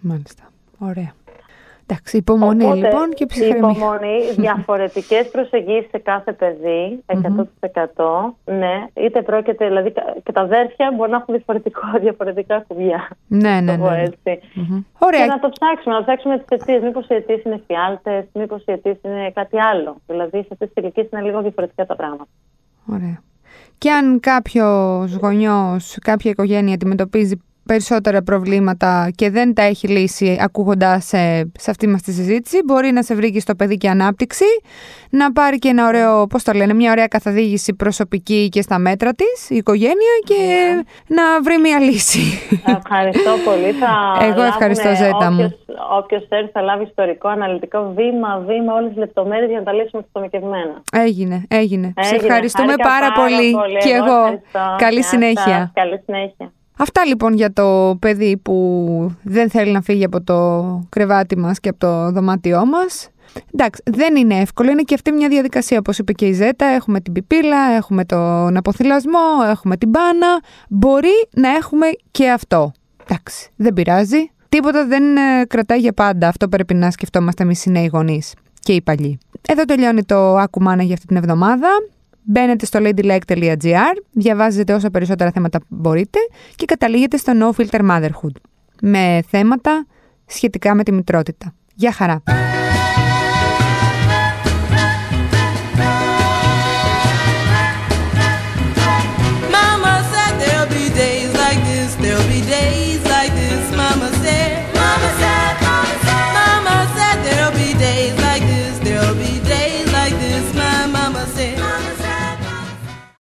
Μάλιστα. 0.00 0.42
Ωραία. 0.78 1.12
Εντάξει, 1.90 2.16
υπομονή 2.16 2.64
Οπότε, 2.64 2.80
λοιπόν 2.80 3.10
και 3.14 3.26
ψυχραιμία. 3.26 3.70
Υπομονή, 3.70 4.18
διαφορετικές 4.46 5.28
προσεγγίσεις 5.28 5.90
σε 5.90 5.98
κάθε 5.98 6.32
παιδί, 6.32 7.04
100%. 7.06 7.14
ναι, 8.44 8.86
είτε 8.94 9.22
πρόκειται, 9.22 9.66
δηλαδή 9.66 9.92
και 10.22 10.32
τα 10.32 10.40
αδέρφια 10.40 10.92
μπορεί 10.96 11.10
να 11.10 11.16
έχουν 11.16 11.34
διαφορετικό, 11.34 11.80
διαφορετικά 12.06 12.64
κουμπιά. 12.68 13.08
Ναι, 13.26 13.60
ναι, 13.60 13.76
ναι. 13.76 14.02
Έτσι. 14.02 14.40
Ωραία. 14.98 15.20
Και 15.20 15.26
να 15.26 15.38
το 15.38 15.48
ψάξουμε, 15.48 15.94
να 15.94 16.02
ψάξουμε 16.02 16.38
τις 16.38 16.46
αιτίες. 16.48 16.82
Μήπως 16.82 17.08
οι 17.08 17.14
αιτίες 17.14 17.42
είναι 17.42 17.62
φιάλτε, 17.66 18.28
μήπως 18.32 18.62
οι 18.66 18.72
αιτίες 18.72 18.96
είναι 19.02 19.30
κάτι 19.30 19.60
άλλο. 19.60 19.96
Δηλαδή 20.06 20.38
σε 20.38 20.48
αυτέ 20.52 20.66
τι 20.66 20.80
ηλικίε 20.80 21.08
είναι 21.12 21.22
λίγο 21.22 21.40
διαφορετικά 21.40 21.86
τα 21.86 21.96
πράγματα. 21.96 22.28
Ωραία. 22.86 23.22
Και 23.78 23.90
αν 23.90 24.20
κάποιος 24.20 25.14
γονιός, 25.14 25.98
κάποια 26.00 26.30
οικογένεια 26.30 26.74
αντιμετωπίζει 26.74 27.42
περισσότερα 27.68 28.22
προβλήματα 28.22 29.10
και 29.14 29.30
δεν 29.30 29.54
τα 29.54 29.62
έχει 29.62 29.88
λύσει 29.88 30.38
ακούγοντας 30.40 31.04
σε, 31.04 31.50
σε 31.58 31.70
αυτή 31.70 31.86
μας 31.88 32.02
τη 32.02 32.12
συζήτηση, 32.12 32.58
μπορεί 32.64 32.90
να 32.92 33.02
σε 33.02 33.14
βρει 33.14 33.40
στο 33.40 33.54
παιδί 33.54 33.76
και 33.76 33.88
ανάπτυξη, 33.88 34.44
να 35.10 35.32
πάρει 35.32 35.58
και 35.58 35.68
ένα 35.68 35.86
ωραίο, 35.86 36.26
πώς 36.26 36.42
το 36.42 36.52
λένε, 36.52 36.74
μια 36.74 36.90
ωραία 36.90 37.06
καθοδήγηση 37.06 37.74
προσωπική 37.74 38.48
και 38.48 38.62
στα 38.62 38.78
μέτρα 38.78 39.10
της, 39.12 39.50
η 39.50 39.56
οικογένεια 39.56 40.14
και 40.24 40.34
ναι. 40.34 40.82
να 41.16 41.42
βρει 41.42 41.58
μια 41.58 41.78
λύση. 41.80 42.20
Ευχαριστώ 42.78 43.32
πολύ. 43.44 43.72
Θα 43.72 43.92
Εγώ 44.28 44.42
ευχαριστώ, 44.42 44.88
Ζέτα 44.94 45.30
μου. 45.32 45.54
Όποιος 45.98 46.26
θέλει 46.28 46.48
θα 46.52 46.60
λάβει 46.60 46.84
ιστορικό, 46.84 47.28
αναλυτικό 47.28 47.92
βήμα-βήμα, 47.96 48.74
όλες 48.74 48.88
τις 48.88 48.98
λεπτομέρειες 48.98 49.48
για 49.50 49.58
να 49.58 49.64
τα 49.64 49.72
λύσουμε 49.72 50.02
εξειδικευμένα. 50.06 50.82
Έγινε, 50.92 51.44
έγινε. 51.48 51.92
Σε 52.00 52.14
ευχαριστούμε 52.14 52.74
πάρα, 52.82 53.12
πολύ. 53.12 53.50
Και 53.84 53.90
εγώ. 53.90 54.42
Καλή 54.76 55.02
συνέχεια. 55.02 55.70
Καλή 55.74 56.02
συνέχεια. 56.04 56.52
Αυτά 56.78 57.04
λοιπόν 57.04 57.34
για 57.34 57.52
το 57.52 57.96
παιδί 58.00 58.36
που 58.36 59.16
δεν 59.22 59.50
θέλει 59.50 59.72
να 59.72 59.80
φύγει 59.80 60.04
από 60.04 60.22
το 60.22 60.80
κρεβάτι 60.88 61.38
μας 61.38 61.60
και 61.60 61.68
από 61.68 61.78
το 61.78 62.10
δωμάτιό 62.10 62.66
μας. 62.66 63.08
Εντάξει, 63.52 63.82
δεν 63.84 64.16
είναι 64.16 64.34
εύκολο, 64.34 64.70
είναι 64.70 64.82
και 64.82 64.94
αυτή 64.94 65.12
μια 65.12 65.28
διαδικασία 65.28 65.78
όπως 65.78 65.98
είπε 65.98 66.12
και 66.12 66.26
η 66.26 66.32
Ζέτα, 66.32 66.66
έχουμε 66.66 67.00
την 67.00 67.12
πιπίλα, 67.12 67.72
έχουμε 67.76 68.04
τον 68.04 68.56
αποθυλασμό, 68.56 69.28
έχουμε 69.50 69.76
την 69.76 69.88
μπάνα, 69.88 70.40
μπορεί 70.68 71.26
να 71.30 71.48
έχουμε 71.48 71.86
και 72.10 72.30
αυτό. 72.30 72.72
Εντάξει, 73.06 73.50
δεν 73.56 73.72
πειράζει, 73.72 74.30
τίποτα 74.48 74.86
δεν 74.86 75.16
ε, 75.16 75.44
κρατάει 75.48 75.78
για 75.78 75.92
πάντα, 75.92 76.28
αυτό 76.28 76.48
πρέπει 76.48 76.74
να 76.74 76.90
σκεφτόμαστε 76.90 77.42
εμείς 77.42 77.64
οι 77.64 77.70
νέοι 77.70 77.86
γονείς 77.92 78.34
και 78.60 78.72
οι 78.72 78.82
παλιοί. 78.82 79.18
Εδώ 79.48 79.64
τελειώνει 79.64 80.04
το 80.04 80.36
Ακουμάνα 80.36 80.82
για 80.82 80.94
αυτή 80.94 81.06
την 81.06 81.16
εβδομάδα. 81.16 81.68
Μπαίνετε 82.30 82.66
στο 82.66 82.80
ladylike.gr, 82.82 83.96
διαβάζετε 84.12 84.72
όσα 84.72 84.90
περισσότερα 84.90 85.30
θέματα 85.30 85.60
μπορείτε 85.68 86.18
και 86.54 86.64
καταλήγετε 86.64 87.16
στο 87.16 87.32
No 87.40 87.60
Filter 87.60 87.90
Motherhood 87.90 88.40
με 88.80 89.24
θέματα 89.28 89.86
σχετικά 90.26 90.74
με 90.74 90.82
τη 90.82 90.92
μητρότητα. 90.92 91.54
Γεια 91.74 91.92
χαρά! 91.92 92.22